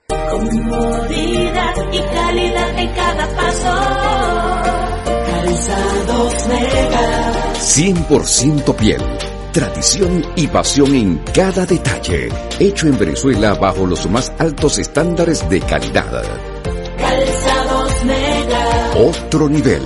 Comodidad 0.29 1.75
y 1.91 1.99
calidad 1.99 2.79
en 2.79 2.89
cada 2.93 3.27
paso. 3.35 3.73
Calzados 5.25 6.47
Mega. 6.47 7.33
100% 7.53 8.75
piel. 8.75 9.01
Tradición 9.53 10.25
y 10.35 10.47
pasión 10.47 10.95
en 10.95 11.17
cada 11.33 11.65
detalle. 11.65 12.29
Hecho 12.59 12.87
en 12.87 12.99
Venezuela 12.99 13.53
bajo 13.53 13.85
los 13.85 14.09
más 14.09 14.31
altos 14.37 14.79
estándares 14.79 15.47
de 15.49 15.59
calidad. 15.61 16.23
Calzados 16.97 18.05
Mega. 18.05 18.91
Otro 18.97 19.47
nivel. 19.47 19.81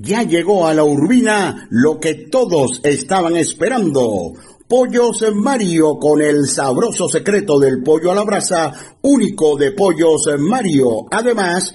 Ya 0.00 0.22
llegó 0.22 0.66
a 0.66 0.74
la 0.74 0.84
urbina 0.84 1.66
lo 1.70 2.00
que 2.00 2.14
todos 2.14 2.80
estaban 2.82 3.36
esperando 3.36 4.32
Pollos 4.70 5.24
Mario 5.34 5.98
con 5.98 6.22
el 6.22 6.46
sabroso 6.46 7.08
secreto 7.08 7.58
del 7.58 7.82
pollo 7.82 8.12
a 8.12 8.14
la 8.14 8.22
brasa, 8.22 8.72
único 9.02 9.56
de 9.56 9.72
Pollos 9.72 10.28
Mario. 10.38 11.08
Además, 11.10 11.74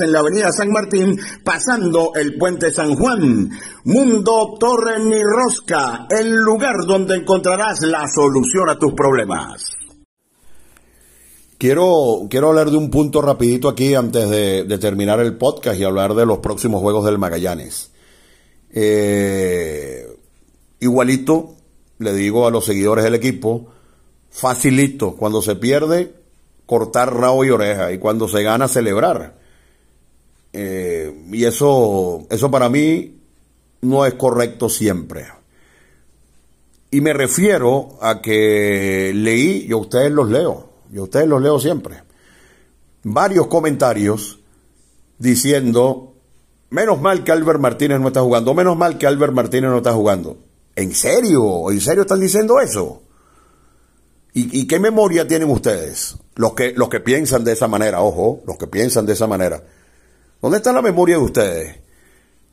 en 0.00 0.12
la 0.12 0.20
avenida 0.20 0.50
San 0.52 0.70
Martín, 0.70 1.18
pasando 1.44 2.12
el 2.14 2.36
puente 2.36 2.70
San 2.70 2.94
Juan. 2.94 3.50
Mundo 3.84 4.54
Torre 4.58 4.98
ni 5.04 5.22
Rosca, 5.22 6.06
el 6.10 6.34
lugar 6.34 6.74
donde 6.86 7.16
encontrarás 7.16 7.82
la 7.82 8.06
solución 8.08 8.68
a 8.68 8.78
tus 8.78 8.94
problemas. 8.94 9.76
Quiero, 11.58 12.26
quiero 12.28 12.48
hablar 12.48 12.70
de 12.70 12.76
un 12.76 12.90
punto 12.90 13.22
rapidito 13.22 13.68
aquí 13.68 13.94
antes 13.94 14.28
de, 14.28 14.78
terminar 14.78 15.20
el 15.20 15.38
podcast 15.38 15.78
y 15.80 15.84
hablar 15.84 16.14
de 16.14 16.26
los 16.26 16.38
próximos 16.38 16.82
Juegos 16.82 17.06
del 17.06 17.16
Magallanes. 17.16 17.92
Eh, 18.70 20.06
igualito, 20.80 21.54
le 21.98 22.12
digo 22.12 22.46
a 22.46 22.50
los 22.50 22.66
seguidores 22.66 23.04
del 23.04 23.14
equipo, 23.14 23.68
facilito, 24.28 25.16
cuando 25.16 25.40
se 25.40 25.56
pierde, 25.56 26.12
cortar 26.66 27.14
rabo 27.14 27.42
y 27.44 27.50
oreja, 27.50 27.90
y 27.92 27.98
cuando 27.98 28.28
se 28.28 28.42
gana, 28.42 28.68
celebrar. 28.68 29.45
Eh, 30.58 31.12
y 31.32 31.44
eso, 31.44 32.26
eso 32.30 32.50
para 32.50 32.70
mí 32.70 33.20
no 33.82 34.06
es 34.06 34.14
correcto 34.14 34.70
siempre. 34.70 35.26
Y 36.90 37.02
me 37.02 37.12
refiero 37.12 37.98
a 38.00 38.22
que 38.22 39.12
leí, 39.14 39.66
yo 39.66 39.76
a 39.76 39.80
ustedes 39.80 40.10
los 40.10 40.30
leo, 40.30 40.70
yo 40.90 41.02
a 41.02 41.04
ustedes 41.04 41.28
los 41.28 41.42
leo 41.42 41.60
siempre, 41.60 42.02
varios 43.02 43.48
comentarios 43.48 44.38
diciendo, 45.18 46.14
menos 46.70 47.02
mal 47.02 47.22
que 47.22 47.32
Albert 47.32 47.60
Martínez 47.60 48.00
no 48.00 48.08
está 48.08 48.22
jugando, 48.22 48.54
menos 48.54 48.78
mal 48.78 48.96
que 48.96 49.06
Albert 49.06 49.34
Martínez 49.34 49.68
no 49.68 49.76
está 49.76 49.92
jugando. 49.92 50.38
¿En 50.74 50.94
serio? 50.94 51.70
¿En 51.70 51.82
serio 51.82 52.02
están 52.02 52.20
diciendo 52.20 52.60
eso? 52.60 53.02
¿Y, 54.32 54.60
y 54.60 54.66
qué 54.66 54.80
memoria 54.80 55.28
tienen 55.28 55.50
ustedes? 55.50 56.16
Los 56.34 56.54
que, 56.54 56.72
los 56.72 56.88
que 56.88 57.00
piensan 57.00 57.44
de 57.44 57.52
esa 57.52 57.68
manera, 57.68 58.00
ojo, 58.00 58.42
los 58.46 58.56
que 58.56 58.68
piensan 58.68 59.04
de 59.04 59.12
esa 59.12 59.26
manera. 59.26 59.62
¿Dónde 60.46 60.58
está 60.58 60.72
la 60.72 60.80
memoria 60.80 61.16
de 61.16 61.24
ustedes? 61.24 61.76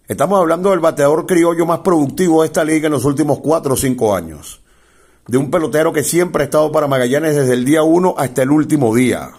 Estamos 0.07 0.39
hablando 0.39 0.71
del 0.71 0.79
bateador 0.79 1.27
criollo 1.27 1.67
más 1.67 1.81
productivo 1.81 2.41
de 2.41 2.47
esta 2.47 2.63
liga 2.63 2.87
en 2.87 2.93
los 2.93 3.05
últimos 3.05 3.37
cuatro 3.37 3.75
o 3.75 3.77
cinco 3.77 4.15
años. 4.15 4.63
De 5.27 5.37
un 5.37 5.51
pelotero 5.51 5.93
que 5.93 6.03
siempre 6.03 6.41
ha 6.41 6.45
estado 6.45 6.71
para 6.71 6.87
Magallanes 6.87 7.35
desde 7.35 7.53
el 7.53 7.65
día 7.65 7.83
uno 7.83 8.15
hasta 8.17 8.41
el 8.41 8.49
último 8.49 8.95
día. 8.95 9.29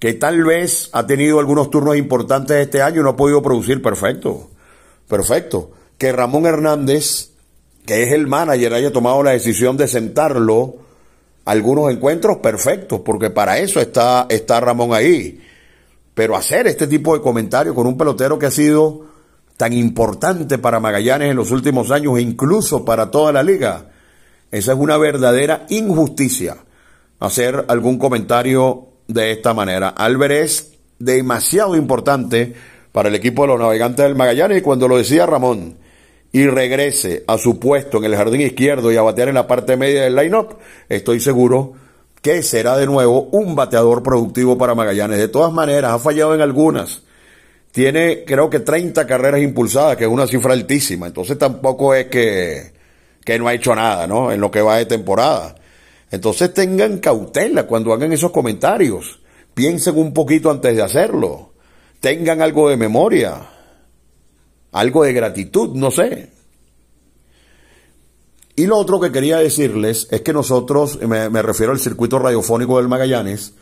Que 0.00 0.14
tal 0.14 0.42
vez 0.42 0.90
ha 0.92 1.06
tenido 1.06 1.38
algunos 1.38 1.70
turnos 1.70 1.96
importantes 1.96 2.56
este 2.56 2.82
año 2.82 3.02
y 3.02 3.04
no 3.04 3.10
ha 3.10 3.16
podido 3.16 3.40
producir 3.42 3.80
perfecto. 3.80 4.50
Perfecto. 5.06 5.70
Que 5.98 6.10
Ramón 6.10 6.46
Hernández, 6.46 7.30
que 7.86 8.02
es 8.02 8.12
el 8.12 8.26
manager, 8.26 8.74
haya 8.74 8.92
tomado 8.92 9.22
la 9.22 9.30
decisión 9.30 9.76
de 9.76 9.86
sentarlo 9.86 10.78
algunos 11.44 11.92
encuentros 11.92 12.38
perfectos, 12.38 13.02
porque 13.04 13.30
para 13.30 13.58
eso 13.58 13.78
está, 13.78 14.26
está 14.28 14.58
Ramón 14.58 14.92
ahí 14.92 15.46
pero 16.20 16.36
hacer 16.36 16.66
este 16.66 16.86
tipo 16.86 17.14
de 17.14 17.22
comentarios 17.22 17.74
con 17.74 17.86
un 17.86 17.96
pelotero 17.96 18.38
que 18.38 18.44
ha 18.44 18.50
sido 18.50 19.06
tan 19.56 19.72
importante 19.72 20.58
para 20.58 20.78
Magallanes 20.78 21.30
en 21.30 21.36
los 21.38 21.50
últimos 21.50 21.90
años 21.90 22.18
e 22.18 22.20
incluso 22.20 22.84
para 22.84 23.10
toda 23.10 23.32
la 23.32 23.42
liga, 23.42 23.86
esa 24.50 24.72
es 24.72 24.78
una 24.78 24.98
verdadera 24.98 25.64
injusticia. 25.70 26.58
Hacer 27.20 27.64
algún 27.68 27.96
comentario 27.96 28.88
de 29.08 29.32
esta 29.32 29.54
manera. 29.54 29.88
Álvarez 29.88 30.42
es 30.42 30.72
demasiado 30.98 31.74
importante 31.74 32.52
para 32.92 33.08
el 33.08 33.14
equipo 33.14 33.44
de 33.44 33.48
los 33.48 33.58
navegantes 33.58 34.04
del 34.04 34.14
Magallanes 34.14 34.58
y 34.58 34.60
cuando 34.60 34.88
lo 34.88 34.98
decía 34.98 35.24
Ramón 35.24 35.78
y 36.32 36.46
regrese 36.48 37.24
a 37.28 37.38
su 37.38 37.58
puesto 37.58 37.96
en 37.96 38.04
el 38.04 38.16
jardín 38.16 38.42
izquierdo 38.42 38.92
y 38.92 38.98
a 38.98 39.02
batear 39.02 39.28
en 39.28 39.36
la 39.36 39.46
parte 39.46 39.78
media 39.78 40.02
del 40.02 40.16
line-up, 40.16 40.58
estoy 40.86 41.18
seguro 41.18 41.72
que 42.22 42.42
será 42.42 42.76
de 42.76 42.86
nuevo 42.86 43.28
un 43.32 43.54
bateador 43.54 44.02
productivo 44.02 44.58
para 44.58 44.74
Magallanes. 44.74 45.18
De 45.18 45.28
todas 45.28 45.52
maneras, 45.52 45.92
ha 45.92 45.98
fallado 45.98 46.34
en 46.34 46.40
algunas. 46.40 47.02
Tiene, 47.72 48.24
creo 48.24 48.50
que 48.50 48.60
30 48.60 49.06
carreras 49.06 49.40
impulsadas, 49.40 49.96
que 49.96 50.04
es 50.04 50.10
una 50.10 50.26
cifra 50.26 50.52
altísima. 50.52 51.06
Entonces 51.06 51.38
tampoco 51.38 51.94
es 51.94 52.06
que, 52.06 52.72
que 53.24 53.38
no 53.38 53.48
ha 53.48 53.54
hecho 53.54 53.74
nada, 53.74 54.06
¿no? 54.06 54.32
En 54.32 54.40
lo 54.40 54.50
que 54.50 54.60
va 54.60 54.76
de 54.76 54.86
temporada. 54.86 55.54
Entonces 56.10 56.52
tengan 56.52 56.98
cautela 56.98 57.64
cuando 57.66 57.92
hagan 57.92 58.12
esos 58.12 58.32
comentarios. 58.32 59.20
Piensen 59.54 59.96
un 59.96 60.12
poquito 60.12 60.50
antes 60.50 60.74
de 60.74 60.82
hacerlo. 60.82 61.52
Tengan 62.00 62.42
algo 62.42 62.68
de 62.68 62.76
memoria. 62.76 63.36
Algo 64.72 65.04
de 65.04 65.12
gratitud, 65.12 65.74
no 65.74 65.90
sé. 65.90 66.39
Y 68.60 68.66
lo 68.66 68.76
otro 68.76 69.00
que 69.00 69.10
quería 69.10 69.38
decirles 69.38 70.06
es 70.10 70.20
que 70.20 70.34
nosotros, 70.34 70.98
me, 71.00 71.40
refiero 71.40 71.72
al 71.72 71.80
circuito 71.80 72.18
radiofónico 72.18 72.76
del 72.76 72.88
Magallanes, 72.88 73.54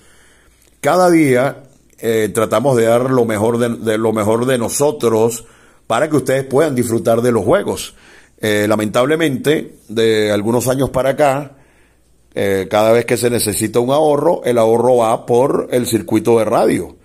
cada 0.80 1.08
día 1.08 1.62
eh, 2.00 2.32
tratamos 2.34 2.76
de 2.76 2.86
dar 2.86 3.08
lo 3.08 3.24
mejor 3.24 3.58
de, 3.58 3.96
lo 3.96 4.12
mejor 4.12 4.44
de 4.44 4.58
nosotros 4.58 5.44
para 5.86 6.10
que 6.10 6.16
ustedes 6.16 6.42
puedan 6.46 6.74
disfrutar 6.74 7.22
de 7.22 7.30
los 7.30 7.44
juegos. 7.44 7.94
Eh, 8.40 8.66
lamentablemente, 8.68 9.76
de 9.86 10.32
algunos 10.32 10.66
años 10.66 10.90
para 10.90 11.10
acá, 11.10 11.52
eh, 12.34 12.66
cada 12.68 12.90
vez 12.90 13.04
que 13.04 13.16
se 13.16 13.30
necesita 13.30 13.78
un 13.78 13.92
ahorro, 13.92 14.42
el 14.42 14.58
ahorro 14.58 14.96
va 14.96 15.26
por 15.26 15.68
el 15.70 15.86
circuito 15.86 16.40
de 16.40 16.44
radio. 16.44 16.96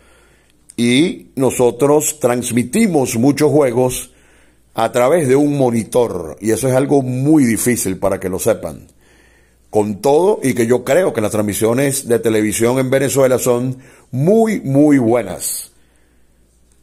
Y 0.75 1.27
nosotros 1.35 2.19
transmitimos 2.19 3.17
muchos 3.17 3.51
juegos 3.51 4.09
a 4.73 4.91
través 4.91 5.27
de 5.27 5.35
un 5.35 5.57
monitor, 5.57 6.37
y 6.41 6.51
eso 6.51 6.67
es 6.67 6.75
algo 6.75 7.01
muy 7.01 7.45
difícil 7.45 7.97
para 7.97 8.19
que 8.19 8.29
lo 8.29 8.39
sepan. 8.39 8.87
Con 9.69 10.01
todo, 10.01 10.39
y 10.43 10.53
que 10.53 10.67
yo 10.67 10.83
creo 10.83 11.13
que 11.13 11.21
las 11.21 11.31
transmisiones 11.31 12.07
de 12.07 12.19
televisión 12.19 12.79
en 12.79 12.89
Venezuela 12.89 13.39
son 13.39 13.77
muy, 14.11 14.61
muy 14.61 14.97
buenas. 14.97 15.71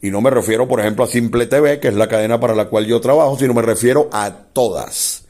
Y 0.02 0.10
no 0.10 0.20
me 0.20 0.30
refiero, 0.30 0.66
por 0.66 0.80
ejemplo, 0.80 1.04
a 1.04 1.08
Simple 1.08 1.46
TV, 1.46 1.78
que 1.78 1.88
es 1.88 1.94
la 1.94 2.08
cadena 2.08 2.40
para 2.40 2.54
la 2.54 2.66
cual 2.66 2.86
yo 2.86 3.00
trabajo, 3.00 3.38
sino 3.38 3.54
me 3.54 3.62
refiero 3.62 4.08
a 4.12 4.30
todas. 4.52 5.26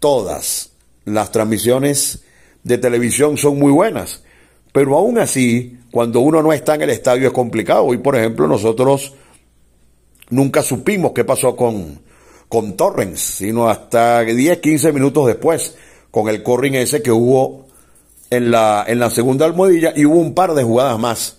Todas 0.00 0.70
las 1.04 1.30
transmisiones 1.30 2.22
de 2.62 2.78
televisión 2.78 3.36
son 3.36 3.58
muy 3.58 3.70
buenas. 3.70 4.22
Pero 4.72 4.96
aún 4.96 5.18
así, 5.18 5.78
cuando 5.90 6.20
uno 6.20 6.42
no 6.42 6.52
está 6.52 6.74
en 6.74 6.82
el 6.82 6.90
estadio 6.90 7.26
es 7.26 7.34
complicado. 7.34 7.84
Hoy, 7.84 7.98
por 7.98 8.16
ejemplo, 8.16 8.48
nosotros 8.48 9.14
nunca 10.32 10.62
supimos 10.62 11.12
qué 11.12 11.24
pasó 11.24 11.54
con, 11.54 12.00
con 12.48 12.76
Torrens, 12.76 13.20
sino 13.20 13.68
hasta 13.68 14.22
10, 14.22 14.58
15 14.58 14.92
minutos 14.92 15.26
después, 15.26 15.76
con 16.10 16.28
el 16.28 16.42
corring 16.42 16.74
ese 16.74 17.02
que 17.02 17.12
hubo 17.12 17.66
en 18.30 18.50
la, 18.50 18.84
en 18.86 18.98
la 18.98 19.10
segunda 19.10 19.46
almohadilla 19.46 19.92
y 19.94 20.06
hubo 20.06 20.16
un 20.16 20.34
par 20.34 20.54
de 20.54 20.64
jugadas 20.64 20.98
más 20.98 21.36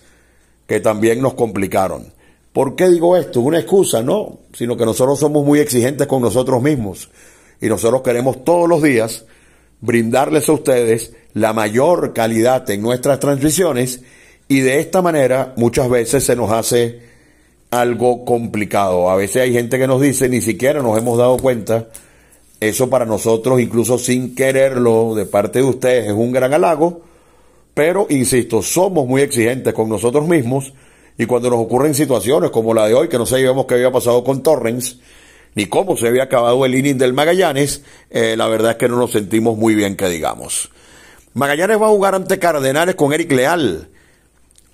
que 0.66 0.80
también 0.80 1.20
nos 1.20 1.34
complicaron. 1.34 2.12
¿Por 2.52 2.76
qué 2.76 2.88
digo 2.88 3.16
esto? 3.16 3.40
Una 3.40 3.58
excusa, 3.58 4.00
no, 4.00 4.38
sino 4.52 4.76
que 4.76 4.86
nosotros 4.86 5.18
somos 5.18 5.44
muy 5.44 5.58
exigentes 5.58 6.06
con 6.06 6.22
nosotros 6.22 6.62
mismos 6.62 7.10
y 7.60 7.66
nosotros 7.66 8.02
queremos 8.02 8.44
todos 8.44 8.68
los 8.68 8.80
días 8.80 9.24
brindarles 9.80 10.48
a 10.48 10.52
ustedes 10.52 11.12
la 11.32 11.52
mayor 11.52 12.12
calidad 12.14 12.68
en 12.70 12.80
nuestras 12.80 13.18
transmisiones 13.18 14.02
y 14.46 14.60
de 14.60 14.78
esta 14.78 15.02
manera 15.02 15.52
muchas 15.56 15.90
veces 15.90 16.24
se 16.24 16.36
nos 16.36 16.52
hace 16.52 17.13
algo 17.80 18.24
complicado. 18.24 19.10
A 19.10 19.16
veces 19.16 19.42
hay 19.42 19.52
gente 19.52 19.78
que 19.78 19.86
nos 19.86 20.00
dice, 20.00 20.28
ni 20.28 20.40
siquiera 20.40 20.82
nos 20.82 20.96
hemos 20.98 21.18
dado 21.18 21.36
cuenta. 21.36 21.88
Eso 22.60 22.88
para 22.88 23.04
nosotros, 23.04 23.60
incluso 23.60 23.98
sin 23.98 24.34
quererlo, 24.34 25.14
de 25.14 25.26
parte 25.26 25.58
de 25.58 25.64
ustedes, 25.64 26.06
es 26.06 26.12
un 26.12 26.32
gran 26.32 26.54
halago. 26.54 27.02
Pero, 27.74 28.06
insisto, 28.08 28.62
somos 28.62 29.06
muy 29.06 29.22
exigentes 29.22 29.74
con 29.74 29.88
nosotros 29.88 30.26
mismos. 30.26 30.72
Y 31.18 31.26
cuando 31.26 31.50
nos 31.50 31.60
ocurren 31.60 31.94
situaciones 31.94 32.50
como 32.50 32.72
la 32.74 32.86
de 32.86 32.94
hoy, 32.94 33.08
que 33.08 33.18
no 33.18 33.26
sabíamos 33.26 33.66
qué 33.66 33.74
había 33.74 33.92
pasado 33.92 34.24
con 34.24 34.42
Torrens, 34.42 34.98
ni 35.54 35.66
cómo 35.66 35.96
se 35.96 36.08
había 36.08 36.24
acabado 36.24 36.64
el 36.64 36.74
inning 36.74 36.98
del 36.98 37.12
Magallanes, 37.12 37.82
eh, 38.10 38.34
la 38.36 38.48
verdad 38.48 38.72
es 38.72 38.76
que 38.78 38.88
no 38.88 38.96
nos 38.96 39.12
sentimos 39.12 39.56
muy 39.56 39.74
bien, 39.74 39.96
que 39.96 40.08
digamos. 40.08 40.70
Magallanes 41.34 41.80
va 41.80 41.86
a 41.86 41.90
jugar 41.90 42.14
ante 42.14 42.38
Cardenales 42.38 42.94
con 42.94 43.12
Eric 43.12 43.30
Leal 43.32 43.88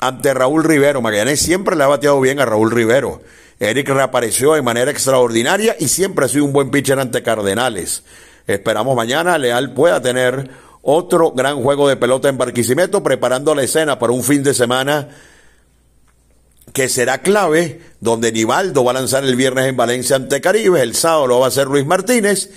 ante 0.01 0.35
Raúl 0.35 0.65
Rivero. 0.65 1.01
Magallanes 1.01 1.41
siempre 1.41 1.77
le 1.77 1.85
ha 1.85 1.89
bateado 1.89 2.21
bien 2.21 2.41
a 2.41 2.47
Raúl 2.47 2.71
Rivero. 2.71 3.23
Eric 3.61 3.89
reapareció 3.91 4.55
de 4.55 4.63
manera 4.63 4.91
extraordinaria 4.91 5.77
y 5.79 5.89
siempre 5.89 6.25
ha 6.25 6.29
sido 6.29 6.47
un 6.47 6.53
buen 6.53 6.71
pitcher 6.71 6.99
ante 6.99 7.23
Cardenales. 7.23 8.03
Esperamos 8.47 8.97
mañana 8.97 9.37
Leal 9.39 9.75
pueda 9.75 10.01
tener 10.01 10.51
otro 10.83 11.33
gran 11.33 11.63
juego 11.63 11.89
de 11.89 11.97
pelota 11.97 12.29
en 12.29 12.39
Barquisimeto, 12.39 13.03
preparando 13.03 13.55
la 13.55 13.63
escena 13.63 13.99
para 13.99 14.13
un 14.13 14.25
fin 14.25 14.43
de 14.43 14.55
semana 14.55 15.09
que 16.73 16.89
será 16.89 17.19
clave, 17.19 17.81
donde 18.01 18.33
Nivaldo 18.33 18.85
va 18.85 18.93
a 18.93 18.95
lanzar 18.95 19.25
el 19.25 19.37
viernes 19.37 19.67
en 19.67 19.77
Valencia 19.77 20.17
ante 20.17 20.41
Caribe, 20.41 20.81
el 20.83 20.95
sábado 20.95 21.27
lo 21.27 21.41
va 21.41 21.47
a 21.47 21.49
hacer 21.49 21.67
Luis 21.67 21.85
Martínez, 21.85 22.51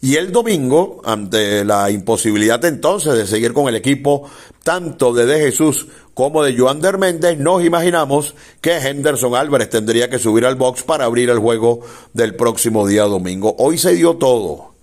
y 0.00 0.16
el 0.16 0.32
domingo, 0.32 1.00
ante 1.04 1.64
la 1.64 1.90
imposibilidad 1.90 2.62
entonces 2.66 3.14
de 3.14 3.26
seguir 3.26 3.54
con 3.54 3.68
el 3.68 3.74
equipo 3.74 4.28
tanto 4.62 5.14
de 5.14 5.24
De 5.24 5.40
Jesús 5.40 5.86
como 6.14 6.44
de 6.44 6.56
Joander 6.56 6.96
Méndez, 6.96 7.38
nos 7.38 7.64
imaginamos 7.64 8.34
que 8.60 8.78
Henderson 8.78 9.34
Álvarez 9.34 9.68
tendría 9.68 10.08
que 10.08 10.20
subir 10.20 10.46
al 10.46 10.54
box 10.54 10.84
para 10.84 11.04
abrir 11.04 11.28
el 11.28 11.40
juego 11.40 11.80
del 12.12 12.36
próximo 12.36 12.86
día 12.86 13.02
domingo. 13.02 13.56
Hoy 13.58 13.78
se 13.78 13.94
dio 13.94 14.14
todo. 14.14 14.74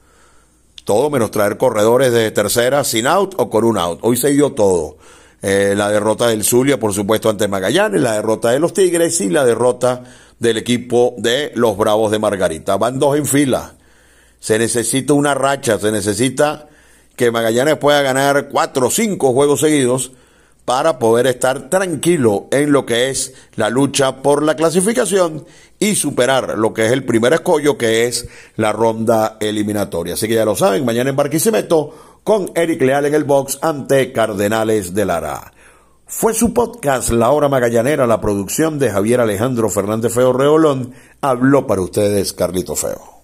Todo 0.84 1.10
menos 1.10 1.32
traer 1.32 1.58
corredores 1.58 2.12
de 2.12 2.32
tercera 2.32 2.84
sin 2.84 3.08
out 3.08 3.36
o 3.38 3.50
con 3.50 3.64
un 3.64 3.78
out. 3.78 4.00
Hoy 4.02 4.18
se 4.18 4.32
dio 4.32 4.52
todo. 4.52 4.98
Eh, 5.42 5.74
la 5.76 5.90
derrota 5.90 6.28
del 6.28 6.44
Zulia, 6.44 6.80
por 6.80 6.94
supuesto, 6.94 7.30
ante 7.30 7.48
Magallanes, 7.48 8.02
la 8.02 8.14
derrota 8.14 8.52
de 8.52 8.60
los 8.60 8.74
Tigres 8.74 9.22
y 9.22 9.30
la 9.30 9.46
derrota 9.46 10.04
del 10.38 10.58
equipo 10.58 11.16
de 11.18 11.54
los 11.56 11.78
Bravos 11.78 12.12
de 12.12 12.20
Margarita. 12.20 12.76
Van 12.76 13.00
dos 13.00 13.16
en 13.16 13.26
fila. 13.26 13.74
Se 14.40 14.60
necesita 14.60 15.14
una 15.14 15.34
racha, 15.34 15.80
se 15.80 15.92
necesita 15.92 16.68
que 17.16 17.32
Magallanes 17.32 17.78
pueda 17.78 18.02
ganar 18.02 18.50
cuatro 18.50 18.88
o 18.88 18.92
cinco 18.92 19.32
juegos 19.32 19.62
seguidos 19.62 20.12
para 20.66 21.00
poder 21.00 21.28
estar 21.28 21.70
tranquilo 21.70 22.48
en 22.52 22.72
lo 22.72 22.86
que 22.86 23.10
es 23.10 23.34
la 23.56 23.70
lucha 23.70 24.18
por 24.22 24.44
la 24.44 24.56
clasificación 24.56 25.46
y 25.80 25.96
superar 25.96 26.58
lo 26.58 26.74
que 26.74 26.86
es 26.86 26.92
el 26.92 27.04
primer 27.04 27.34
escollo, 27.34 27.78
que 27.78 28.06
es 28.06 28.28
la 28.56 28.72
ronda 28.72 29.38
eliminatoria. 29.40 30.14
Así 30.14 30.28
que 30.28 30.36
ya 30.36 30.46
lo 30.46 30.56
saben, 30.56 30.86
mañana 30.86 31.10
en 31.10 31.16
Barquisimeto 31.16 32.20
con 32.24 32.52
Eric 32.54 32.82
Leal 32.82 33.06
en 33.06 33.16
el 33.16 33.24
box 33.24 33.60
ante 33.62 34.12
Cardenales 34.12 34.94
de 34.94 35.06
Lara. 35.06 35.52
Fue 36.06 36.34
su 36.34 36.54
podcast 36.54 37.10
La 37.10 37.32
Hora 37.32 37.48
Magallanera, 37.48 38.06
la 38.06 38.20
producción 38.20 38.78
de 38.78 38.92
Javier 38.92 39.22
Alejandro 39.22 39.70
Fernández 39.70 40.14
Feo 40.14 40.34
Reolón. 40.34 40.94
Habló 41.22 41.66
para 41.66 41.82
ustedes 41.82 42.34
Carlito 42.34 42.76
Feo. 42.76 43.21